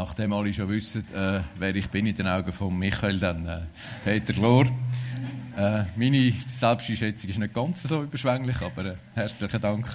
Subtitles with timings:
[0.00, 3.58] Nachdem alle schon wissen, äh, wer ich bin in den Augen von Michael, dann äh,
[4.02, 4.64] Peter Glor.
[5.54, 9.86] Äh, meine Selbsteinschätzung ist nicht ganz so überschwänglich, aber äh, herzlichen Dank.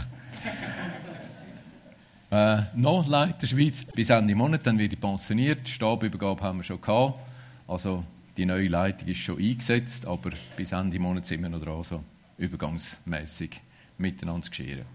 [2.30, 5.68] Äh, noch Leiter Schweiz bis Ende Monat, dann werde ich pensioniert.
[5.68, 7.20] Stabübergabe haben wir schon gehabt.
[7.68, 8.04] Also
[8.38, 12.04] die neue Leitung ist schon eingesetzt, aber bis Ende Monat sind wir noch dran, so
[12.38, 13.60] übergangsmäßig
[13.98, 14.86] miteinander zu geschehen.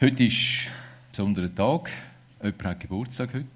[0.00, 1.90] Heute ist ein besonderer Tag.
[2.42, 3.46] Jemand hat Geburtstag heute.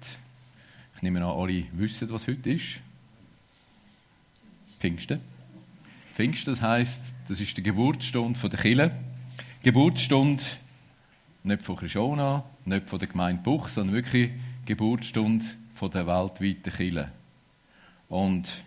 [0.95, 2.79] Ich nehme an, alle wissen, was heute ist.
[4.79, 5.21] Pfingsten.
[6.13, 8.91] Pfingsten, das heisst, das ist die Geburtsstunde der Kille.
[9.61, 10.43] Geburtsstunde
[11.43, 14.31] nicht von Krishona, nicht von der Gemeinde Buch, sondern wirklich
[14.65, 15.45] Geburtsstunde
[15.79, 17.11] der weltweiten Kille.
[18.09, 18.63] Und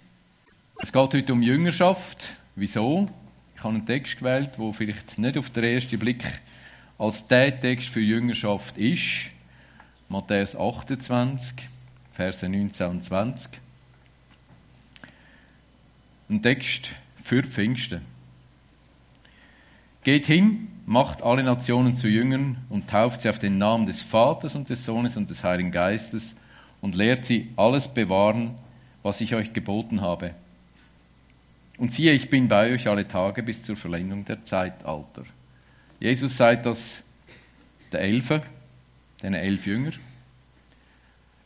[0.81, 2.37] es geht heute um Jüngerschaft.
[2.55, 3.09] Wieso?
[3.57, 6.25] Ich habe einen Text gewählt, der vielleicht nicht auf den ersten Blick
[6.99, 9.34] als der Text für Jüngerschaft ist.
[10.15, 11.69] Matthäus 28,
[12.13, 13.51] Verse 19 und 20.
[16.31, 18.01] Ein Text für Pfingsten.
[20.05, 24.55] Geht hin, macht alle Nationen zu Jüngern und tauft sie auf den Namen des Vaters
[24.55, 26.37] und des Sohnes und des Heiligen Geistes
[26.81, 28.55] und lehrt sie alles bewahren,
[29.03, 30.37] was ich euch geboten habe.
[31.77, 35.25] Und siehe, ich bin bei euch alle Tage bis zur Verlängerung der Zeitalter.
[35.99, 37.03] Jesus sagt das
[37.91, 38.45] der Elfe,
[39.25, 39.93] den elf Jünger.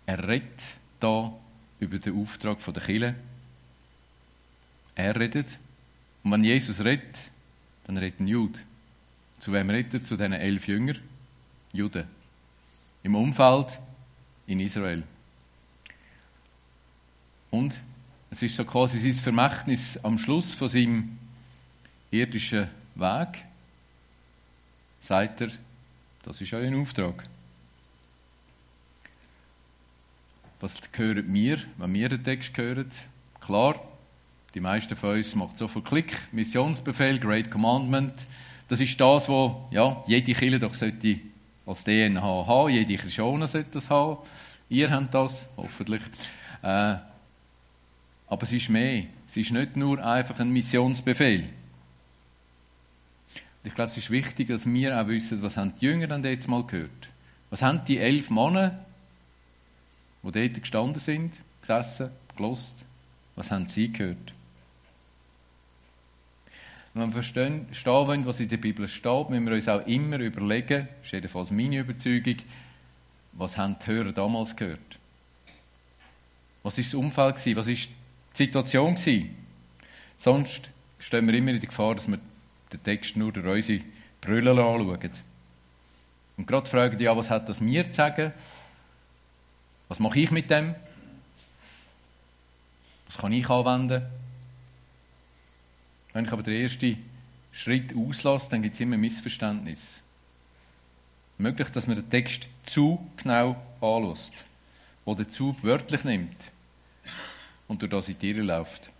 [0.05, 0.61] Er redet
[0.98, 1.33] da
[1.79, 3.15] über den Auftrag der Kille.
[4.97, 5.59] Er redet.
[6.25, 7.31] Und wenn Jesus redet,
[7.87, 8.59] dann redet ein Jude.
[9.39, 10.05] Zu wem redet er?
[10.05, 10.95] Zu diesen elf Jünger?
[11.73, 12.05] Juden.
[13.05, 13.79] Im Umfeld
[14.49, 15.05] in Israel.
[17.53, 17.75] Und
[18.29, 21.17] es ist so quasi sein Vermächtnis am Schluss von seinem
[22.11, 23.45] irdischen Weg.
[25.01, 25.51] Sagt er,
[26.25, 27.29] das ist euer Auftrag.
[30.61, 32.91] Was hören wir, wenn wir den Text hören?
[33.41, 33.81] Klar,
[34.55, 36.17] die meisten von uns machen so viel Klick.
[36.33, 38.27] Missionsbefehl, Great Commandment.
[38.66, 41.21] Das ist das, was ja, jede Kirche doch sollte
[41.65, 42.71] als DNA haben.
[42.71, 44.19] Jede Christiane sollte das haben.
[44.69, 46.03] Ihr habt das, hoffentlich.
[46.62, 46.97] Äh,
[48.27, 49.04] aber es ist mehr.
[49.28, 51.44] Es ist nicht nur einfach ein Missionsbefehl.
[53.62, 56.49] Ich glaube, es ist wichtig, dass wir auch wissen, was haben die Jünger dann jetzt
[56.49, 57.10] mal gehört.
[57.50, 58.84] Was haben die elf Männer,
[60.23, 62.84] die dort gestanden sind, gesessen, gelost,
[63.37, 64.34] was haben sie gehört?
[66.95, 70.89] Wenn wir verstehen, wollen, was in der Bibel steht, müssen wir uns auch immer überlegen,
[70.99, 72.37] das ist jedenfalls meine Überzeugung,
[73.33, 74.99] was haben die Hörer damals gehört?
[76.62, 77.57] Was war das Umfeld?
[77.57, 77.89] Was war die
[78.33, 78.97] Situation?
[80.17, 82.19] Sonst stehen wir immer in der Gefahr, dass wir
[82.73, 83.84] den Text nur durch unsere
[84.21, 85.11] Brille anschauen.
[86.37, 88.33] Und gerade fragen, ja, was hat das mir zu sagen?
[89.88, 90.75] Was mache ich mit dem?
[93.06, 94.06] Was kann ich anwenden?
[96.12, 97.03] Wenn ich aber den ersten
[97.53, 100.03] Schritt auslasse, dann gibt es immer Missverständnis.
[101.38, 104.34] Möglich, dass man den Text zu genau anlässt
[105.04, 106.53] oder zu wörtlich nimmt
[107.66, 108.91] und durch das in die Irre läuft.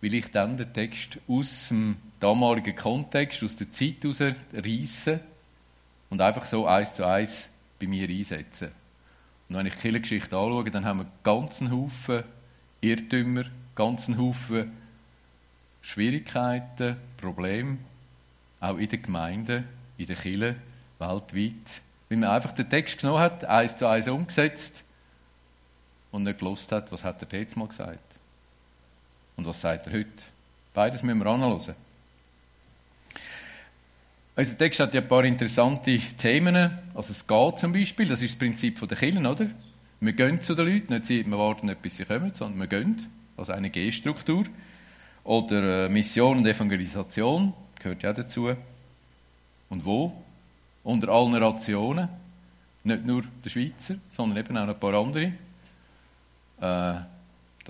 [0.00, 4.20] Will ich dann den Text aus dem damaligen Kontext, aus der Zeit heraus
[4.52, 5.20] reissen
[6.10, 7.48] und einfach so eins zu eins
[7.78, 8.72] bei mir einsetzen.
[9.48, 12.24] Und wenn ich die Kirchengeschichte anschaue, dann haben wir ganzen Haufen
[12.80, 13.44] Irrtümer,
[13.74, 14.72] ganzen Haufen
[15.82, 17.78] Schwierigkeiten, Probleme,
[18.60, 19.64] auch in den Gemeinden,
[19.96, 20.56] in den Kirchen,
[20.98, 21.80] weltweit.
[22.08, 24.84] Weil man einfach den Text genommen hat, eins zu eins umgesetzt
[26.10, 27.98] und nicht gelost hat, was hat er jetzt mal gesagt.
[29.36, 30.10] Und was sagt er heute?
[30.74, 31.74] Beides müssen wir anschauen.
[34.40, 36.70] Unser Text hat ja ein paar interessante Themen.
[36.94, 39.46] Also es geht zum Beispiel, das ist das Prinzip der Kirchen, oder?
[40.00, 43.06] Wir gehen zu den Leuten, nicht wir warten nicht, bis sie kommen, sondern wir gehen.
[43.36, 44.46] Also eine G-Struktur.
[45.24, 48.56] Oder äh, Mission und Evangelisation gehört ja dazu.
[49.68, 50.10] Und wo?
[50.84, 52.08] Unter allen Nationen.
[52.82, 55.24] Nicht nur der Schweizer, sondern eben auch ein paar andere.
[55.24, 55.32] Äh,
[56.60, 57.04] da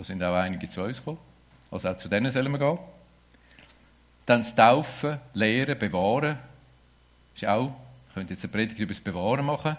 [0.04, 1.18] sind auch einige zu uns gekommen.
[1.72, 2.78] Also auch zu denen sollen wir gehen.
[4.24, 6.38] Dann das Taufen, Lehren, Bewahren.
[7.34, 7.72] Ist auch,
[8.08, 9.76] ich könnte jetzt eine Predigt über das Bewahren machen.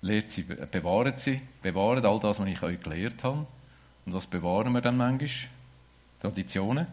[0.00, 3.46] Lehrt sie, bewahren sie, bewahren all das, was ich euch gelehrt habe.
[4.06, 5.50] Und was bewahren wir dann manchmal?
[6.20, 6.86] Traditionen.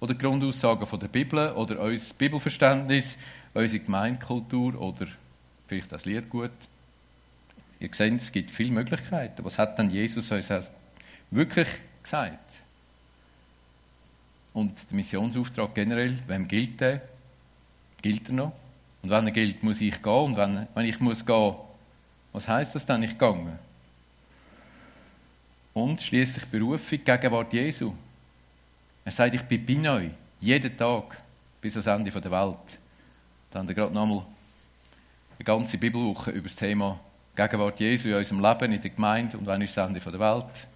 [0.00, 3.16] Oder Grundaussagen von der Bibel oder unser Bibelverständnis,
[3.54, 5.06] unsere Gemeindekultur oder
[5.66, 6.50] vielleicht das Liedgut.
[7.80, 9.44] Ihr seht, es gibt viele Möglichkeiten.
[9.44, 10.70] Was hat denn Jesus uns
[11.30, 11.68] wirklich
[12.02, 12.60] gesagt?
[14.52, 17.02] Und der Missionsauftrag generell, wem gilt der?
[18.00, 18.52] Gilt er noch?
[19.04, 20.12] Und wenn er gilt, muss ich gehen.
[20.12, 21.54] Und wenn, wenn ich muss gehen,
[22.32, 23.02] was heißt das dann?
[23.02, 23.58] Ich gehe.
[25.74, 27.92] Und schließlich Berufung, Gegenwart Jesu.
[29.04, 30.10] Er sagt, ich bin bei euch,
[30.40, 31.22] jeden Tag,
[31.60, 32.78] bis ans Ende der Welt.
[33.50, 34.24] Dann haben gerade nochmal
[35.38, 36.98] eine ganze Bibelwoche über das Thema
[37.36, 40.66] Gegenwart Jesu in unserem Leben, in der Gemeinde und wann ist das Ende der Welt.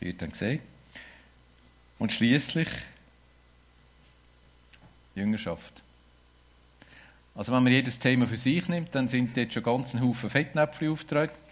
[0.00, 0.60] Wird dann gesehen.
[2.00, 2.68] Und schließlich
[5.14, 5.83] Jüngerschaft.
[7.36, 10.30] Also wenn man jedes Thema für sich nimmt, dann sind dort schon ganz ein Haufen
[10.30, 10.90] Fettnäpfchen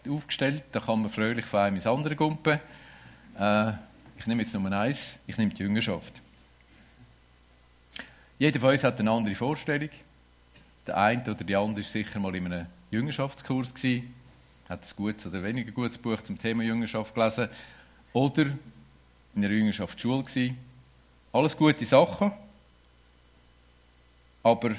[0.09, 0.63] aufgestellt.
[0.71, 2.61] Da kann man fröhlich von einem ins andere gumpen.
[3.37, 3.73] Äh,
[4.17, 6.23] ich nehme jetzt Nummer eins, ich nehme die Jüngerschaft.
[8.39, 9.91] Jeder von uns hat eine andere Vorstellung.
[10.87, 14.15] Der eine oder die andere war sicher mal in einem Jüngerschaftskurs gewesen,
[14.69, 17.49] hat ein gutes oder weniger gutes Buch zum Thema Jüngerschaft gelesen
[18.13, 18.43] oder
[19.35, 20.59] in einer Jüngerschaftsschule gewesen.
[21.33, 22.33] Alles gute Sachen.
[24.43, 24.73] Aber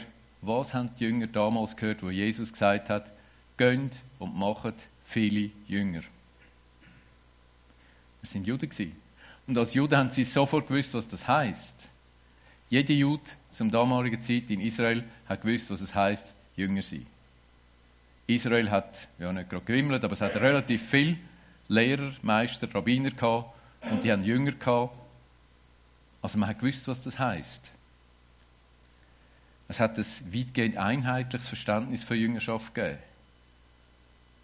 [0.45, 3.11] was haben die Jünger damals gehört, wo Jesus gesagt hat,
[3.57, 4.75] gönnt und macht
[5.05, 6.01] viele Jünger?
[8.21, 8.69] Es sind Juden.
[9.47, 11.87] Und als Juden haben sie sofort gewusst, was das heißt.
[12.69, 17.05] Jeder Jude zum damaligen Zeit in Israel hat gewusst, was es heißt, Jünger sein.
[18.25, 21.17] Israel hat ja nicht gerade gewimmelt, aber es hat relativ viele
[21.67, 23.53] Lehrer, Meister, Rabbiner gehabt
[23.91, 24.95] und die haben Jünger gehabt.
[26.21, 27.72] Also man hat gewusst, was das heißt.
[29.73, 32.99] Es hat ein weitgehend einheitliches Verständnis von Jüngerschaft gegeben.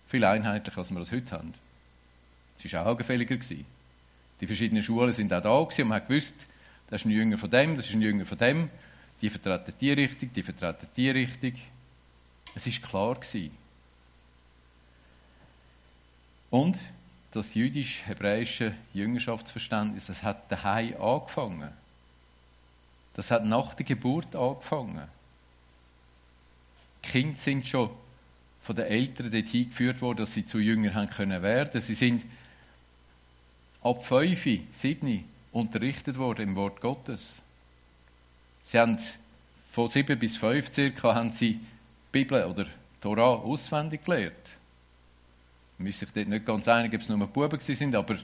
[0.07, 1.53] Viel einheitlicher, als wir das heute haben.
[2.57, 3.37] Es war auch augenfälliger.
[3.37, 6.33] Die verschiedenen Schulen sind auch da und man hat gewusst,
[6.89, 8.71] das ist ein Jünger von dem, das ist ein Jünger von dem.
[9.21, 11.53] Die vertreten die Richtung, die vertreten die Richtung.
[12.55, 13.13] Es war klar.
[13.13, 13.51] Gewesen.
[16.49, 16.79] Und
[17.33, 21.69] das jüdisch-hebräische Jüngerschaftsverständnis, das hat daheim angefangen.
[23.13, 25.18] Das hat nach der Geburt angefangen.
[27.03, 27.89] Die Kinder sind schon
[28.61, 31.81] von den Eltern dorthin geführt worden, dass sie zu Jüngern haben können werden.
[31.81, 32.25] Sie sind
[33.81, 37.41] ab 5, 7 unterrichtet worden im Wort Gottes.
[38.63, 38.97] Sie haben
[39.71, 41.59] von 7 bis 5 circa haben sie
[42.11, 42.65] Bibel oder
[43.01, 44.53] Torah auswendig gelernt.
[45.77, 48.15] Man ist sich dort nicht ganz einig, ob es nur Buben sind, aber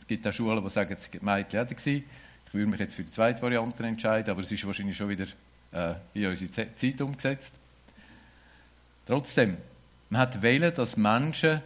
[0.00, 2.04] es gibt auch Schulen, die sagen, es waren Mädchen.
[2.46, 5.26] Ich würde mich jetzt für die zweite Variante entscheiden, aber es ist wahrscheinlich schon wieder
[5.72, 7.54] äh, in unsere Zeit umgesetzt.
[9.06, 9.56] Trotzdem,
[10.10, 11.60] man hat wählen, dass Menschen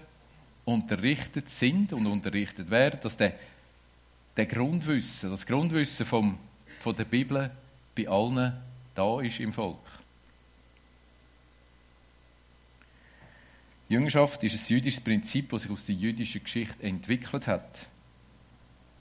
[0.65, 3.35] unterrichtet sind und unterrichtet werden, dass der,
[4.37, 6.38] der Grundwissen, das Grundwissen vom,
[6.81, 7.50] von der Bibel
[7.94, 8.53] bei allen
[8.94, 9.79] da ist im Volk.
[13.89, 17.87] Jüngerschaft ist ein jüdisches Prinzip, das sich aus der jüdischen Geschichte entwickelt hat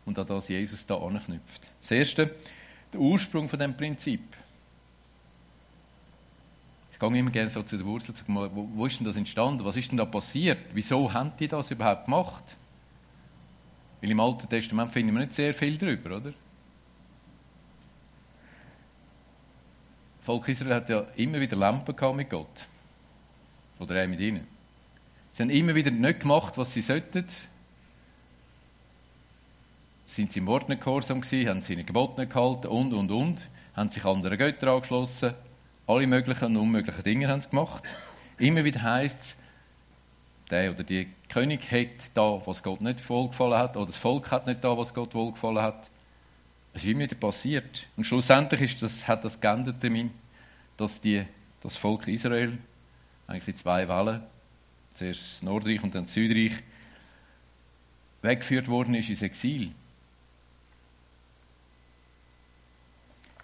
[0.06, 1.68] und an das Jesus da anknüpft.
[1.82, 2.36] Das erste,
[2.94, 4.22] der Ursprung von dem Prinzip.
[6.96, 9.66] Ich gehe immer gerne so zu der Wurzel, wo, wo ist denn das entstanden?
[9.66, 10.60] Was ist denn da passiert?
[10.74, 12.44] Wieso haben die das überhaupt gemacht?
[14.02, 16.34] Weil im Alten Testament finden wir nicht sehr viel darüber, oder?
[20.22, 22.66] Volk Israel hat ja immer wieder Lampen mit Gott.
[23.78, 24.48] Oder er mit ihnen.
[25.34, 27.26] Sie haben immer wieder nicht gemacht, was sie sollten.
[30.06, 33.12] Sind sie im Wort nicht gehorsam gewesen, haben sie ihnen Gebote nicht gehalten und, und,
[33.12, 33.50] und.
[33.76, 35.34] Haben sich anderen Götter angeschlossen.
[35.88, 37.84] Alle möglichen und unmöglichen Dinge haben sie gemacht.
[38.40, 39.38] Immer wieder heisst es,
[40.50, 44.48] der oder die König hat da, was Gott nicht wohlgefallen hat, oder das Volk hat
[44.48, 45.90] nicht da, was Gott wohlgefallen hat.
[46.74, 47.88] Es ist immer wieder passiert.
[47.96, 49.78] Und schlussendlich ist das, hat das geändert
[50.78, 51.24] dass die,
[51.62, 52.58] das Volk Israel
[53.28, 54.22] eigentlich in zwei Wellen
[54.94, 56.54] zuerst das Nordreich und dann das Südreich,
[58.22, 59.72] weggeführt worden ist ins Exil.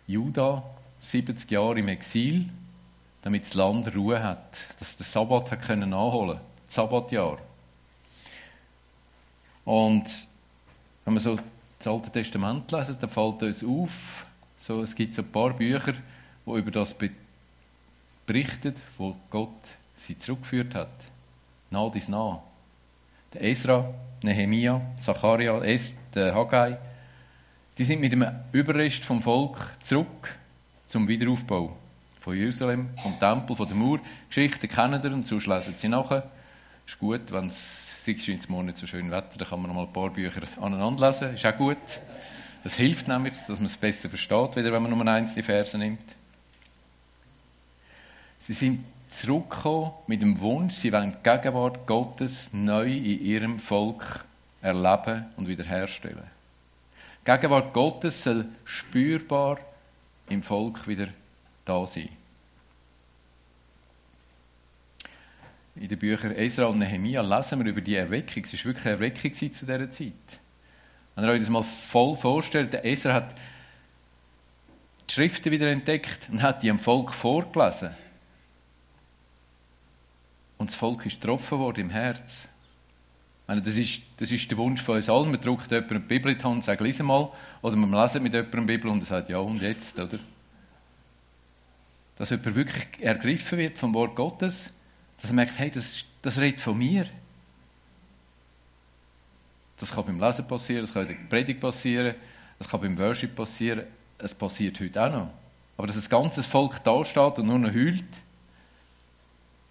[0.07, 0.63] Juda
[1.01, 2.49] 70 Jahre im Exil,
[3.21, 7.37] damit das Land Ruhe hat, dass der Sabbat hat können nachholen, das Sabbatjahr.
[9.65, 10.05] Und
[11.05, 11.37] wenn man so
[11.77, 14.25] das Alte Testament lesen, dann fällt uns auf,
[14.57, 15.93] so, es gibt so ein paar Bücher,
[16.45, 16.95] die über das
[18.25, 19.49] berichten, wo Gott
[19.97, 20.89] sie zurückgeführt hat
[21.71, 22.43] nah dies nah.
[23.33, 26.77] Der Esra, Nehemia, Zacharia, Es, der Haggai,
[27.77, 30.37] die sind mit dem Überrest vom Volk zurück
[30.91, 31.77] zum Wiederaufbau
[32.19, 33.99] von Jerusalem, vom Tempel, von der Mauer.
[34.27, 36.29] Geschichten kennen ihr und sonst lesen sie nachher.
[36.85, 39.87] Ist gut, wenn es ins Morgen nicht so schön Wetter, dann kann man noch mal
[39.87, 41.33] ein paar Bücher aneinander lesen.
[41.33, 41.77] Ist auch gut.
[42.63, 46.03] Das hilft nämlich, dass man es besser versteht, wieder, wenn man nur einzelne Verse nimmt.
[48.39, 54.25] Sie sind zurückkommen mit dem Wunsch, sie wollen die Gegenwart Gottes neu in ihrem Volk
[54.61, 56.29] erleben und wiederherstellen.
[57.21, 59.57] Die Gegenwart Gottes soll spürbar
[60.31, 61.07] im Volk wieder
[61.65, 62.09] da sein.
[65.75, 68.43] In den Büchern Esra und Nehemiah lesen wir über die Erweckung.
[68.43, 70.13] Es war wirklich eine Erweckung zu dieser Zeit.
[71.15, 73.35] Wenn ihr euch das mal voll vorstellt, der Esra hat
[75.09, 77.91] die Schriften wieder entdeckt und hat die dem Volk vorgelesen.
[80.57, 82.47] Und das Volk ist getroffen worden im Herz.
[83.51, 85.29] Meine, das, ist, das ist der Wunsch von uns allen.
[85.29, 87.29] Man drückt jemandem eine Bibel in die Hand und sagt, lese mal.
[87.61, 90.19] Oder man lesen mit jemandem eine Bibel und er sagt, ja, und jetzt, oder?
[92.15, 94.71] Dass jemand wirklich ergriffen wird vom Wort Gottes,
[95.19, 97.05] dass er merkt, hey, das, das redet von mir.
[99.75, 102.15] Das kann beim Lesen passieren, das kann in der Predigt passieren,
[102.57, 103.83] das kann beim Worship passieren,
[104.17, 105.29] es passiert heute auch noch.
[105.75, 108.05] Aber dass ein ganzes Volk da steht und nur noch heult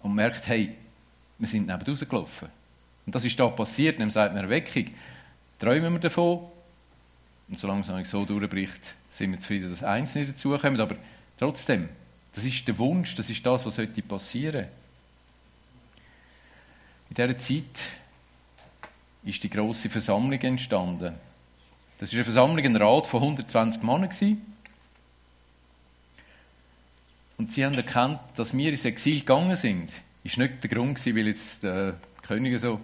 [0.03, 0.75] und merkt, hey,
[1.39, 2.60] wir sind neben rausgelaufen.
[3.11, 4.85] Und das ist da passiert, dann sagt man Erweckung.
[5.59, 6.47] Träumen wir davon
[7.49, 10.95] und solange es so durchbricht, sind wir zufrieden, dass eins nicht dazukommt, aber
[11.37, 11.89] trotzdem,
[12.33, 14.67] das ist der Wunsch, das ist das, was sollte passieren.
[17.09, 17.65] In dieser Zeit
[19.25, 21.13] ist die große Versammlung entstanden.
[21.97, 24.41] Das ist eine Versammlung, ein Rat von 120 Männern.
[27.37, 29.91] Und sie haben erkannt, dass wir ins Exil gegangen sind.
[30.23, 31.91] Das war nicht der Grund, weil jetzt die
[32.21, 32.79] Könige so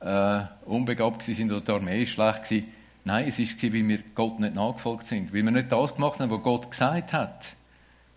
[0.00, 2.58] äh, unbegabt sind oder die Armee schlecht war.
[3.04, 5.32] Nein, es war, weil wir Gott nicht nachgefolgt sind.
[5.32, 7.54] Weil wir nicht das gemacht haben, was Gott gesagt hat.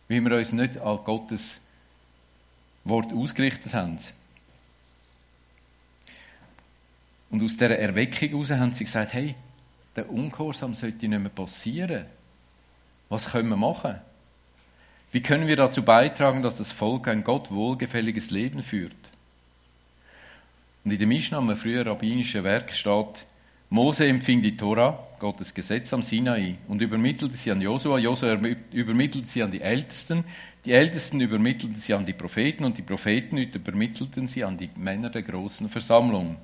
[0.09, 1.61] Weil wir uns nicht an Gottes
[2.83, 3.97] Wort ausgerichtet haben.
[7.29, 9.35] Und aus dieser Erweckung heraus haben sie gesagt, hey,
[9.95, 12.05] der Ungehorsam sollte nicht mehr passieren.
[13.09, 13.99] Was können wir machen?
[15.11, 19.10] Wie können wir dazu beitragen, dass das Volk ein Gott wohlgefälliges Leben führt?
[20.83, 23.25] Und in der Mishnah, einem früher rabbinischen Werk, steht,
[23.69, 27.99] Mose empfing die Tora, Gottes Gesetz am Sinai, und übermittelte sie an Josua.
[27.99, 28.37] Josua
[28.71, 30.25] übermittelte sie an die Ältesten.
[30.65, 35.09] Die Ältesten übermittelten sie an die Propheten und die Propheten übermittelten sie an die Männer
[35.09, 36.35] der großen Versammlung.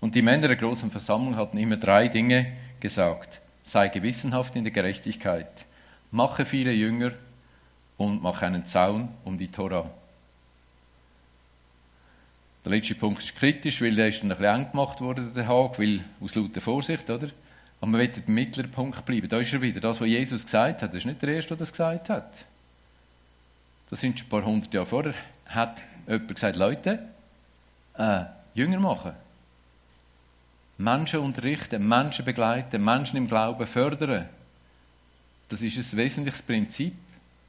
[0.00, 2.46] Und die Männer der großen Versammlung hatten immer drei Dinge
[2.80, 3.42] gesagt.
[3.62, 5.66] Sei gewissenhaft in der Gerechtigkeit,
[6.10, 7.12] mache viele Jünger
[7.98, 9.90] und mache einen Zaun um die Tora.
[12.64, 15.48] Der letzte Punkt ist kritisch, weil der ist dann ein bisschen eng gemacht worden, der
[15.48, 17.28] Haag, weil aus lauter Vorsicht, oder?
[17.80, 19.28] Aber man will im mittleren Punkt bleiben.
[19.28, 19.80] Da ist er wieder.
[19.80, 22.44] Das, was Jesus gesagt hat, das ist nicht der Erste, der das gesagt hat.
[23.88, 25.14] Das sind schon ein paar hundert Jahre vorher.
[25.46, 26.98] Hat jemand gesagt, Leute,
[27.96, 29.12] äh, Jünger machen.
[30.76, 34.28] Menschen unterrichten, Menschen begleiten, Menschen im Glauben fördern.
[35.48, 36.94] Das ist ein wesentliches Prinzip,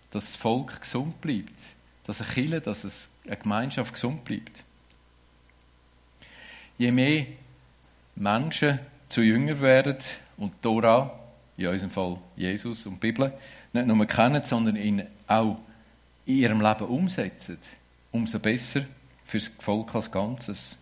[0.10, 1.60] dass das Volk gesund bleibt.
[2.06, 4.64] Dass eine Kirche, dass eine Gemeinschaft gesund bleibt
[6.82, 7.26] je mehr
[8.16, 9.98] Menschen zu Jünger werden
[10.38, 11.12] und Tora,
[11.56, 13.32] in unserem Fall Jesus und die Bibel,
[13.72, 15.58] nicht nur kennen, sondern ihn auch
[16.26, 17.60] in ihrem Leben umsetzen,
[18.12, 18.82] umso besser
[19.26, 20.76] für das Volk als Ganzes.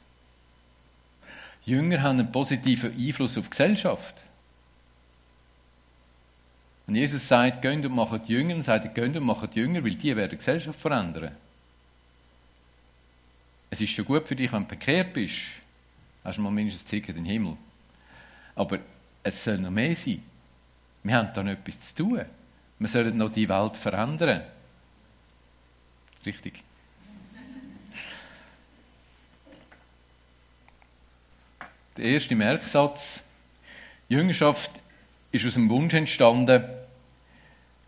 [1.65, 4.24] Jünger haben einen positiven Einfluss auf die Gesellschaft.
[6.88, 10.15] Und Jesus sagt, geht und macht Jünger, dann sagt geht und macht Jünger, weil die
[10.15, 11.36] werden die Gesellschaft verändern.
[13.70, 15.58] Es ist schon gut für dich, wenn du bekehrt bist,
[16.29, 17.57] hast du mal mindestens ein Ticket in den Himmel.
[18.55, 18.79] Aber
[19.24, 20.24] es soll noch mehr sein.
[21.03, 22.25] Wir haben da noch etwas zu tun.
[22.77, 24.41] Wir sollen noch die Welt verändern.
[26.25, 26.62] Richtig.
[31.98, 33.24] Der erste Merksatz.
[34.07, 34.71] Jüngerschaft
[35.31, 36.63] ist aus dem Wunsch entstanden,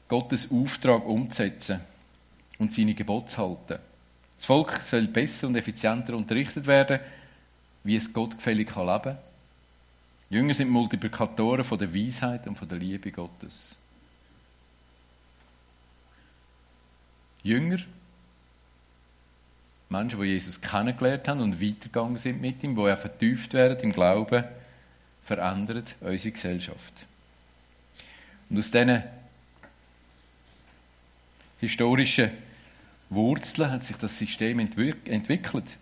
[0.08, 1.80] Gottes Auftrag umzusetzen
[2.58, 3.80] und seine Gebote zu halten.
[4.36, 7.00] Das Volk soll besser und effizienter unterrichtet werden
[7.84, 9.18] wie es Gott gefällig kann leben kann.
[10.30, 13.76] Jünger sind Multiplikatoren von der Weisheit und von der Liebe Gottes.
[17.44, 17.80] Jünger,
[19.90, 23.92] Menschen, die Jesus kennengelernt haben und weitergegangen sind mit ihm, die auch vertieft werden im
[23.92, 24.46] Glauben,
[25.24, 27.06] verändern unsere Gesellschaft.
[28.50, 29.04] Und aus diesen
[31.60, 32.32] historischen
[33.10, 35.78] Wurzeln hat sich das System entwickelt.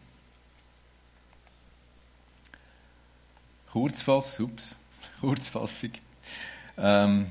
[3.71, 4.75] Kurzfass, ups,
[5.19, 5.91] Kurzfassung.
[6.77, 7.27] Ähm,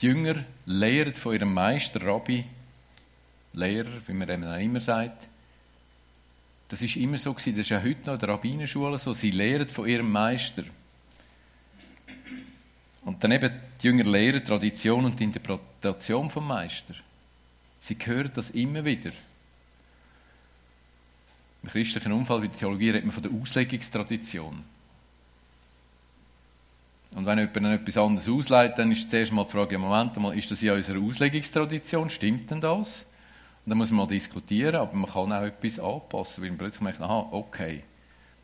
[0.00, 2.44] die Jünger lehren von ihrem Meister, Rabbi,
[3.54, 5.28] Lehrer, wie man auch immer sagt.
[6.68, 9.30] Das ist immer so gewesen, das ist ja heute noch in der Rabbinerschule so, sie
[9.30, 10.64] lehren von ihrem Meister.
[13.04, 16.94] Und dann eben die Jünger lehren Tradition und Interpretation vom Meister.
[17.78, 19.12] Sie hören das immer wieder.
[21.62, 24.75] Im christlichen Umfeld wie die Theologie redet man von der Auslegungstradition.
[27.16, 30.50] Und wenn jemand etwas anderes ausleitet, dann ist zuerst mal die Frage, Moment mal, ist
[30.50, 32.10] das in unserer Auslegungstradition?
[32.10, 33.06] Stimmt denn das?
[33.64, 36.82] Und dann muss man mal diskutieren, aber man kann auch etwas anpassen, weil man plötzlich
[36.82, 37.82] merkt, aha, okay,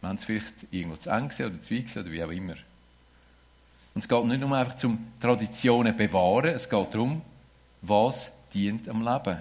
[0.00, 2.30] wir haben es vielleicht irgendwo zu eng gesehen oder zu weit gesehen oder wie auch
[2.30, 2.54] immer.
[3.94, 7.20] Und es geht nicht nur einfach um Traditionen bewahren, es geht darum,
[7.82, 9.38] was dient am Leben.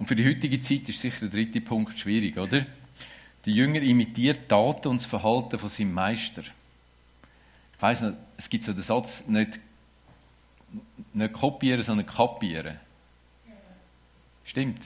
[0.00, 2.66] Und für die heutige Zeit ist sicher der dritte Punkt schwierig, oder?
[3.46, 6.42] Der Jünger imitiert Taten und das Verhalten von seinem Meister.
[7.80, 9.58] Ich weiss noch, es gibt so den Satz, nicht,
[11.14, 12.78] nicht kopieren, sondern kapieren.
[14.44, 14.82] Stimmt.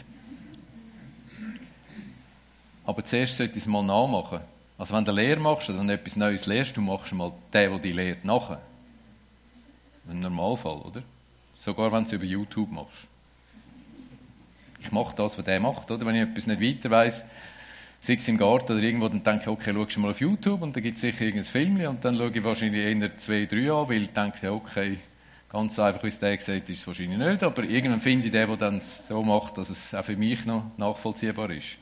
[2.87, 4.43] Aber zuerst sollte es mal nachmachen.
[4.79, 7.91] Also wenn du Lehre machst oder etwas Neues lehrst, du machst mal den, der die
[7.91, 8.63] lehrt, nachher.
[10.09, 11.03] Im Normalfall, oder?
[11.57, 13.09] Sogar wenn du es über YouTube machst.
[14.79, 16.07] Ich mache das, was der macht, oder?
[16.07, 17.25] Wenn ich etwas nicht weiter weiss,
[18.05, 20.77] sei es im Garten oder irgendwo, dann denke ich, okay, schau mal auf YouTube und
[20.77, 23.89] dann gibt es sicher irgendein Film und dann schaue ich wahrscheinlich eher zwei, drei an,
[23.89, 24.99] weil ich denke, okay,
[25.49, 28.47] ganz einfach, wie es der gesagt ist es wahrscheinlich nicht, aber irgendwann finde ich den,
[28.47, 31.79] der dann so macht, dass es auch für mich noch nachvollziehbar ist.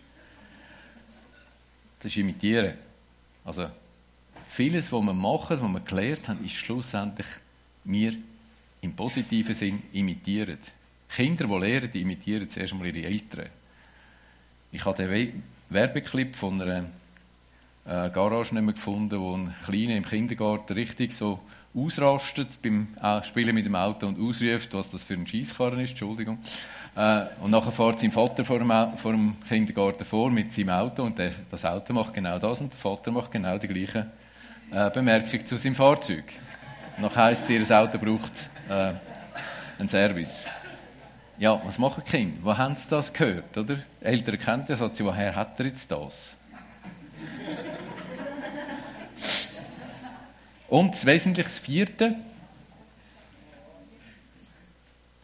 [1.98, 2.74] Das ist Imitieren.
[3.44, 3.66] Also,
[4.46, 7.26] vieles, was wir machen, was wir gelernt haben, ist schlussendlich
[7.82, 8.12] wir
[8.80, 10.58] im positiven Sinn imitieren.
[11.08, 13.48] Kinder, die lernen, die imitieren zuerst einmal ihre Eltern.
[14.70, 15.10] Ich habe den
[15.72, 16.84] Werbeclip von einer
[17.84, 21.40] äh, Garage nicht mehr gefunden, wo ein Kleiner im Kindergarten richtig so
[21.74, 25.90] ausrastet beim äh, Spielen mit dem Auto und ausruft, was das für ein Schießkarren ist,
[25.90, 26.38] Entschuldigung.
[26.94, 31.02] Äh, und nachher fährt sein Vater vor dem, vor dem, Kindergarten vor mit seinem Auto
[31.02, 34.06] und der, das Auto macht genau das und der Vater macht genau die gleiche
[34.70, 36.24] äh, Bemerkung zu seinem Fahrzeug.
[36.98, 38.32] Noch heisst es, ihr Auto braucht
[38.68, 38.92] äh,
[39.78, 40.46] einen Service.
[41.42, 42.38] Ja, was machen die Kinder?
[42.40, 43.58] Wo haben sie das gehört?
[43.58, 43.80] Oder?
[44.00, 46.36] Eltern kennen das, sagt sie, woher hat er jetzt das?
[50.68, 52.14] Und das wesentliche Vierte,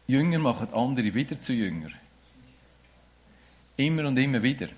[0.08, 1.90] Jünger machen andere wieder zu Jünger.
[3.76, 4.70] Immer und immer wieder.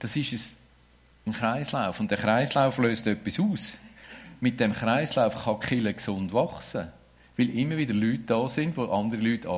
[0.00, 0.58] Das ist
[1.24, 2.00] ein Kreislauf.
[2.00, 3.74] Und der Kreislauf löst etwas aus.
[4.40, 6.88] Mit dem Kreislauf kann Kille gesund wachsen.
[7.38, 9.48] Weil immer wieder Leute da sind, die andere Leute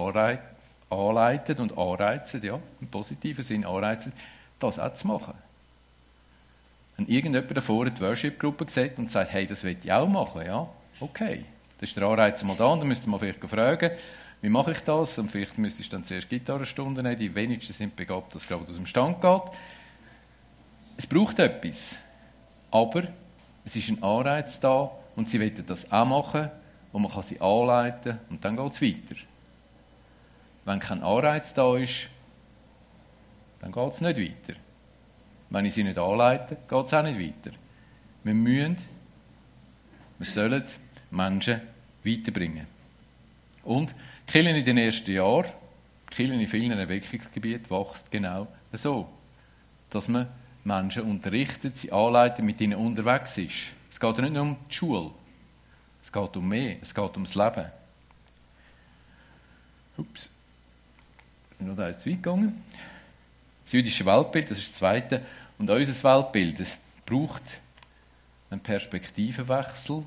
[0.90, 4.12] anleiten und anreizen, ja, im positiven Sinn anreizen,
[4.58, 5.32] das auch zu machen.
[6.96, 10.68] Wenn irgendjemand davor die Worship-Gruppe sieht und sagt, hey, das will ich auch machen, ja,
[11.00, 11.46] okay.
[11.78, 13.92] Das ist der Anreiz mal da und dann müsst ihr mal vielleicht fragen,
[14.42, 15.18] wie mache ich das?
[15.18, 18.74] Und vielleicht müsstest du dann zuerst Gitarrenstunden nehmen, die wenigsten sind begabt, dass es aus
[18.74, 19.42] dem Stand geht.
[20.98, 21.96] Es braucht etwas,
[22.70, 23.04] aber
[23.64, 26.50] es ist ein Anreiz da und sie wollen das auch machen
[26.92, 29.20] und man kann sie anleiten und dann geht es weiter.
[30.64, 32.08] Wenn kein Anreiz da ist,
[33.60, 34.58] dann geht es nicht weiter.
[35.50, 37.56] Wenn ich sie nicht anleite, geht es auch nicht weiter.
[38.22, 38.76] Wir müssen,
[40.18, 40.64] wir sollen
[41.10, 41.60] Menschen
[42.04, 42.66] weiterbringen.
[43.64, 43.94] Und
[44.26, 45.50] Kirche in den ersten Jahren,
[46.10, 49.08] Kirche in vielen Erweckungsgebieten wächst genau so,
[49.90, 50.28] dass man
[50.64, 53.72] Menschen unterrichtet, sie anleitet, mit ihnen unterwegs ist.
[53.90, 55.10] Es geht ja nicht nur um die Schule,
[56.10, 57.66] es geht um mehr, es geht ums Leben.
[59.96, 60.28] Ups,
[61.52, 62.64] ich bin noch da zu weit gegangen.
[63.62, 65.24] Das jüdische Weltbild, das ist das zweite.
[65.56, 67.44] Und unser Weltbild, das braucht
[68.50, 70.02] einen Perspektivenwechsel,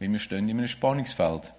[0.00, 1.52] weil wir stehen in einem Spannungsfeld.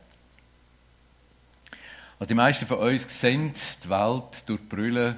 [2.20, 5.18] Also die meisten von uns sehen die Welt durch die Brille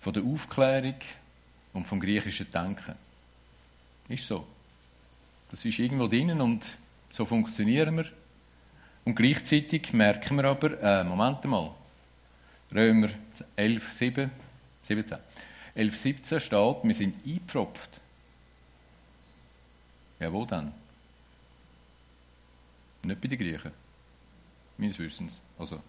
[0.00, 0.96] von der Aufklärung
[1.74, 2.94] und vom griechischen Denken.
[4.08, 4.46] Ist so.
[5.50, 6.78] Das ist irgendwo drinnen und
[7.14, 8.06] so funktionieren wir.
[9.04, 11.70] Und gleichzeitig merken wir aber, äh, Moment mal,
[12.74, 13.08] Römer
[13.54, 14.30] 11, 7,
[14.82, 15.18] 17.
[15.76, 18.00] 11, 17 steht, wir sind eingepfropft.
[20.18, 20.72] Ja, wo denn?
[23.04, 23.70] Nicht bei den Griechen.
[24.76, 25.38] Meines Wissens.
[25.56, 25.80] Also,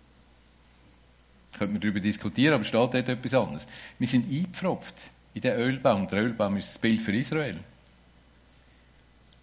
[1.53, 3.67] könnte man darüber diskutieren, aber steht dort etwas anderes.
[3.97, 6.07] Wir sind eingepfropft in den Ölbaum.
[6.07, 7.59] Der Ölbaum ist das Bild für Israel.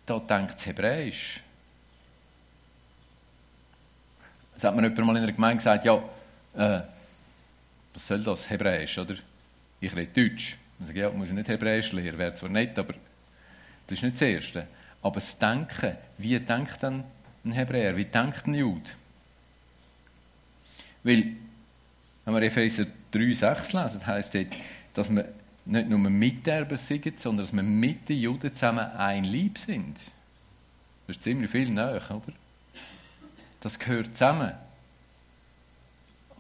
[0.06, 1.42] Da denkt es Hebräisch.
[4.62, 5.96] Es hat mir jemand mal in einer Gemeinde gesagt, ja,
[6.54, 6.82] äh,
[7.92, 9.16] was soll das, Hebräisch, oder?
[9.80, 10.56] Ich rede Deutsch.
[10.78, 12.94] Ich sage, ja, du musst nicht Hebräisch lernen, wäre zwar nett, aber
[13.88, 14.68] das ist nicht das Erste.
[15.02, 17.02] Aber das Denken, wie denkt denn
[17.44, 18.88] ein Hebräer, wie denkt ein Jude?
[21.02, 21.32] Weil,
[22.24, 24.46] wenn wir Epheser 3, 6 lesen, heisst es,
[24.94, 25.24] dass wir
[25.64, 29.96] nicht nur Miterben sind, sondern dass wir mit den Juden zusammen ein Lieb sind.
[31.08, 32.32] Das ist ziemlich viel näher, oder?
[33.62, 34.52] Das gehört zusammen.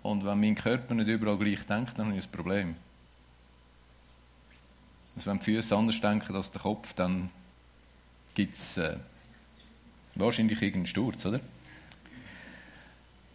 [0.02, 2.74] Und wenn mein Körper nicht überall gleich denkt, dann habe ich ein Problem.
[5.14, 7.30] Also wenn die Füße anders denken als der Kopf, dann
[8.34, 8.96] gibt es äh,
[10.16, 11.40] wahrscheinlich irgendeinen Sturz, oder?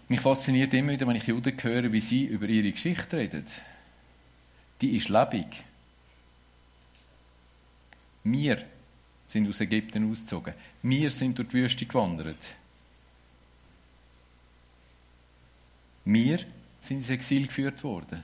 [0.09, 3.45] Mich fasziniert immer wieder, wenn ich Juden höre, wie sie über ihre Geschichte reden.
[4.81, 5.63] Die ist lebendig.
[8.23, 8.61] Wir
[9.27, 10.53] sind aus Ägypten ausgezogen.
[10.81, 12.37] Wir sind durch die Wüste gewandert.
[16.09, 16.37] Wir
[16.79, 18.23] sind ins Exil geführt worden.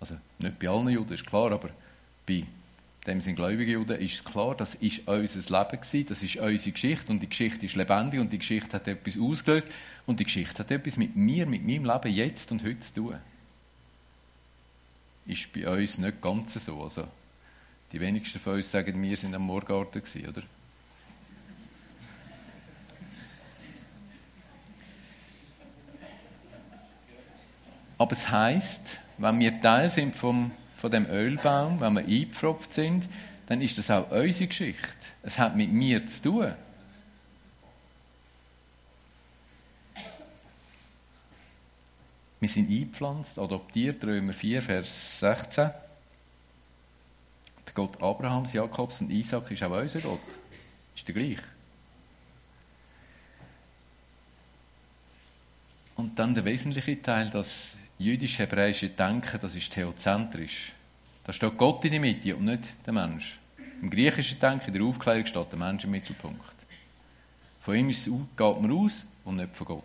[0.00, 1.70] Also nicht bei allen Juden, ist klar, aber
[2.26, 2.44] bei
[3.06, 6.72] dem sind gläubige Juden, ist es klar, das ist unser Leben gewesen, das ist unsere
[6.72, 9.68] Geschichte und die Geschichte ist lebendig und die Geschichte hat etwas ausgelöst
[10.04, 13.14] und die Geschichte hat etwas mit mir, mit meinem Leben jetzt und heute zu tun.
[15.26, 16.82] Ist bei uns nicht ganz so.
[16.82, 17.06] Also,
[17.92, 20.42] die wenigsten von uns sagen, wir sind am Morgarten gewesen, oder?
[27.98, 33.08] Aber es heißt, wenn wir Teil sind vom, von dem Ölbaum, wenn wir eingepfropft sind,
[33.46, 34.88] dann ist das auch unsere Geschichte.
[35.22, 36.54] Es hat mit mir zu tun.
[42.40, 45.70] Wir sind eingepflanzt, adoptiert, Römer 4, Vers 16.
[47.66, 50.20] Der Gott Abrahams, Jakobs und Isaac ist auch unser Gott.
[50.94, 51.40] Ist der gleich.
[55.96, 60.72] Und dann der wesentliche Teil, dass jüdisch-hebräische Denken, das ist theozentrisch.
[61.24, 63.38] Da steht Gott in der Mitte und nicht der Mensch.
[63.82, 66.54] Im griechischen Denken, in der Aufklärung, steht der Mensch im Mittelpunkt.
[67.60, 69.84] Von ihm geht man aus und nicht von Gott.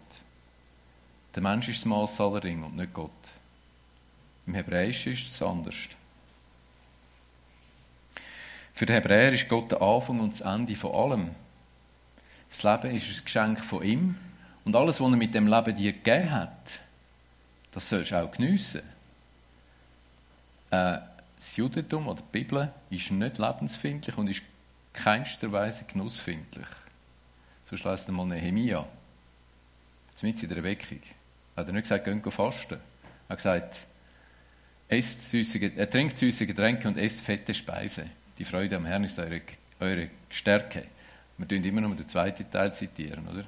[1.35, 3.11] Der Mensch ist das Maß aller Dinge und nicht Gott.
[4.45, 5.75] Im Hebräischen ist es anders.
[8.73, 11.29] Für den Hebräer ist Gott der Anfang und das Ende von allem.
[12.49, 14.15] Das Leben ist ein Geschenk von ihm
[14.65, 16.79] und alles, was er mit dem Leben dir gegeben hat,
[17.73, 18.81] das sollst du auch geniessen.
[20.69, 20.99] Äh,
[21.35, 24.43] das Judentum oder die Bibel ist nicht lebensfindlich und ist
[24.93, 26.67] keinster Weise genussfindlich.
[27.69, 28.85] So schlägt einmal Nehemia.
[30.21, 30.99] Jetzt in der Erweckung.
[31.55, 32.75] Er hat er nicht gesagt, geht fasten.
[32.75, 33.79] Er hat gesagt,
[34.87, 38.05] esst süße, er trinkt süße Getränke und esst fette Speise.
[38.37, 39.41] Die Freude am Herrn ist eure,
[39.79, 40.85] eure Stärke.
[41.37, 43.43] Wir tun immer nur den zweiten Teil zitieren, oder?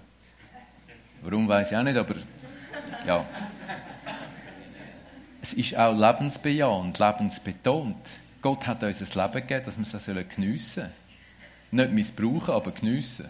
[1.22, 2.16] Warum weiß ich auch nicht, aber
[3.06, 3.26] ja
[5.46, 8.04] es ist auch lebensbejahend, lebensbetont.
[8.42, 10.92] Gott hat uns ein Leben gegeben, dass wir es geniessen sollen.
[11.70, 13.28] Nicht missbrauchen, aber geniessen.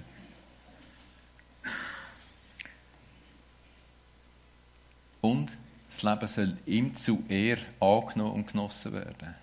[5.20, 5.52] Und
[5.90, 9.36] das Leben soll ihm zu Ehr angenommen und genossen werden.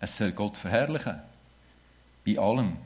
[0.00, 1.20] Es soll Gott verherrlichen.
[2.26, 2.78] Bei allem.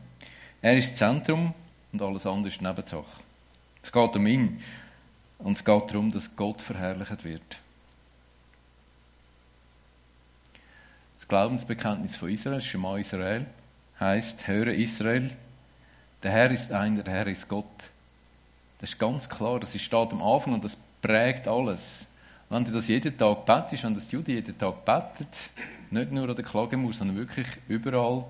[0.61, 1.55] Er ist das Zentrum
[1.91, 3.23] und alles andere ist Nebensache.
[3.83, 4.63] Es geht um ihn.
[5.39, 7.62] Und es geht darum, dass Gott verherrlicht wird.
[11.33, 13.47] Glaubensbekenntnis von Israel, Shema Israel,
[13.99, 15.31] heißt: Höre Israel,
[16.23, 17.65] der Herr ist einer, der Herr ist Gott.
[18.79, 22.05] Das ist ganz klar, das steht am Anfang und das prägt alles.
[22.51, 25.49] Wenn du das jeden Tag betest, wenn das Jude jeden Tag betet,
[25.91, 28.27] nicht nur an der Klagemauer, sondern wirklich überall,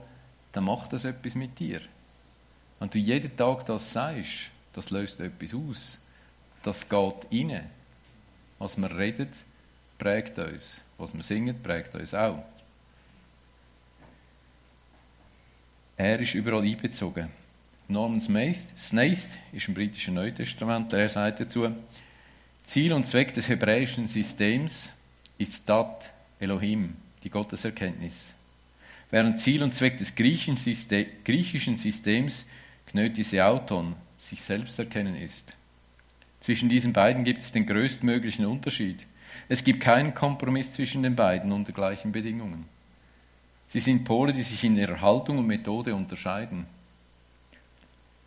[0.53, 1.81] dann macht das etwas mit dir.
[2.79, 4.43] Wenn du jeden Tag das sagst,
[4.75, 5.99] das löst etwas aus.
[6.63, 7.69] Das geht rein.
[8.61, 9.29] Was wir reden,
[9.99, 10.83] prägt uns.
[10.99, 12.45] Was wir singen, prägt uns auch.
[15.97, 17.29] Er ist überall einbezogen.
[17.89, 21.69] Norman Smith, Snaith ist im britischen Neutestament, er sagt dazu,
[22.65, 24.93] Ziel und Zweck des hebräischen Systems
[25.37, 28.35] ist Dat Elohim, die Gotteserkenntnis.
[29.11, 30.57] Während Ziel und Zweck des griechischen
[31.77, 32.47] Systems
[32.87, 35.55] Gnotis Auton, sich selbst erkennen ist.
[36.41, 39.07] Zwischen diesen beiden gibt es den größtmöglichen Unterschied.
[39.49, 42.67] Es gibt keinen Kompromiss zwischen den beiden unter gleichen Bedingungen.
[43.73, 46.67] Sie sind Pole, die sich in ihrer Haltung und Methode unterscheiden.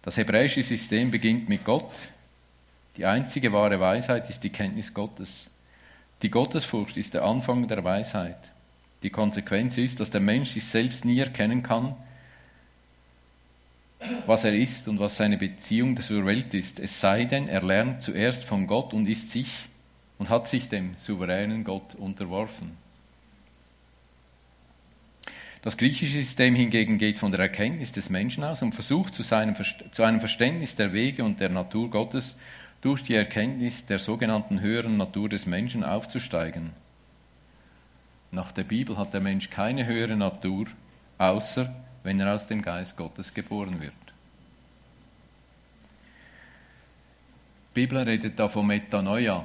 [0.02, 1.92] Das hebräische System beginnt mit Gott.
[2.98, 5.52] Die einzige wahre Weisheit ist die Kenntnis Gottes.
[6.24, 8.40] Die Gottesfurcht ist der Anfang der Weisheit.
[9.04, 11.96] Die Konsequenz ist, dass der Mensch sich selbst nie erkennen kann,
[14.26, 18.02] was er ist und was seine Beziehung zur Welt ist, es sei denn, er lernt
[18.02, 19.70] zuerst von Gott und ist sich
[20.18, 22.84] und hat sich dem souveränen Gott unterworfen.
[25.66, 29.56] Das griechische System hingegen geht von der Erkenntnis des Menschen aus und versucht zu, seinem,
[29.56, 32.38] zu einem Verständnis der Wege und der Natur Gottes
[32.82, 36.70] durch die Erkenntnis der sogenannten höheren Natur des Menschen aufzusteigen.
[38.30, 40.68] Nach der Bibel hat der Mensch keine höhere Natur,
[41.18, 41.74] außer
[42.04, 43.94] wenn er aus dem Geist Gottes geboren wird.
[47.72, 49.44] Die Bibel redet da von Metanoia.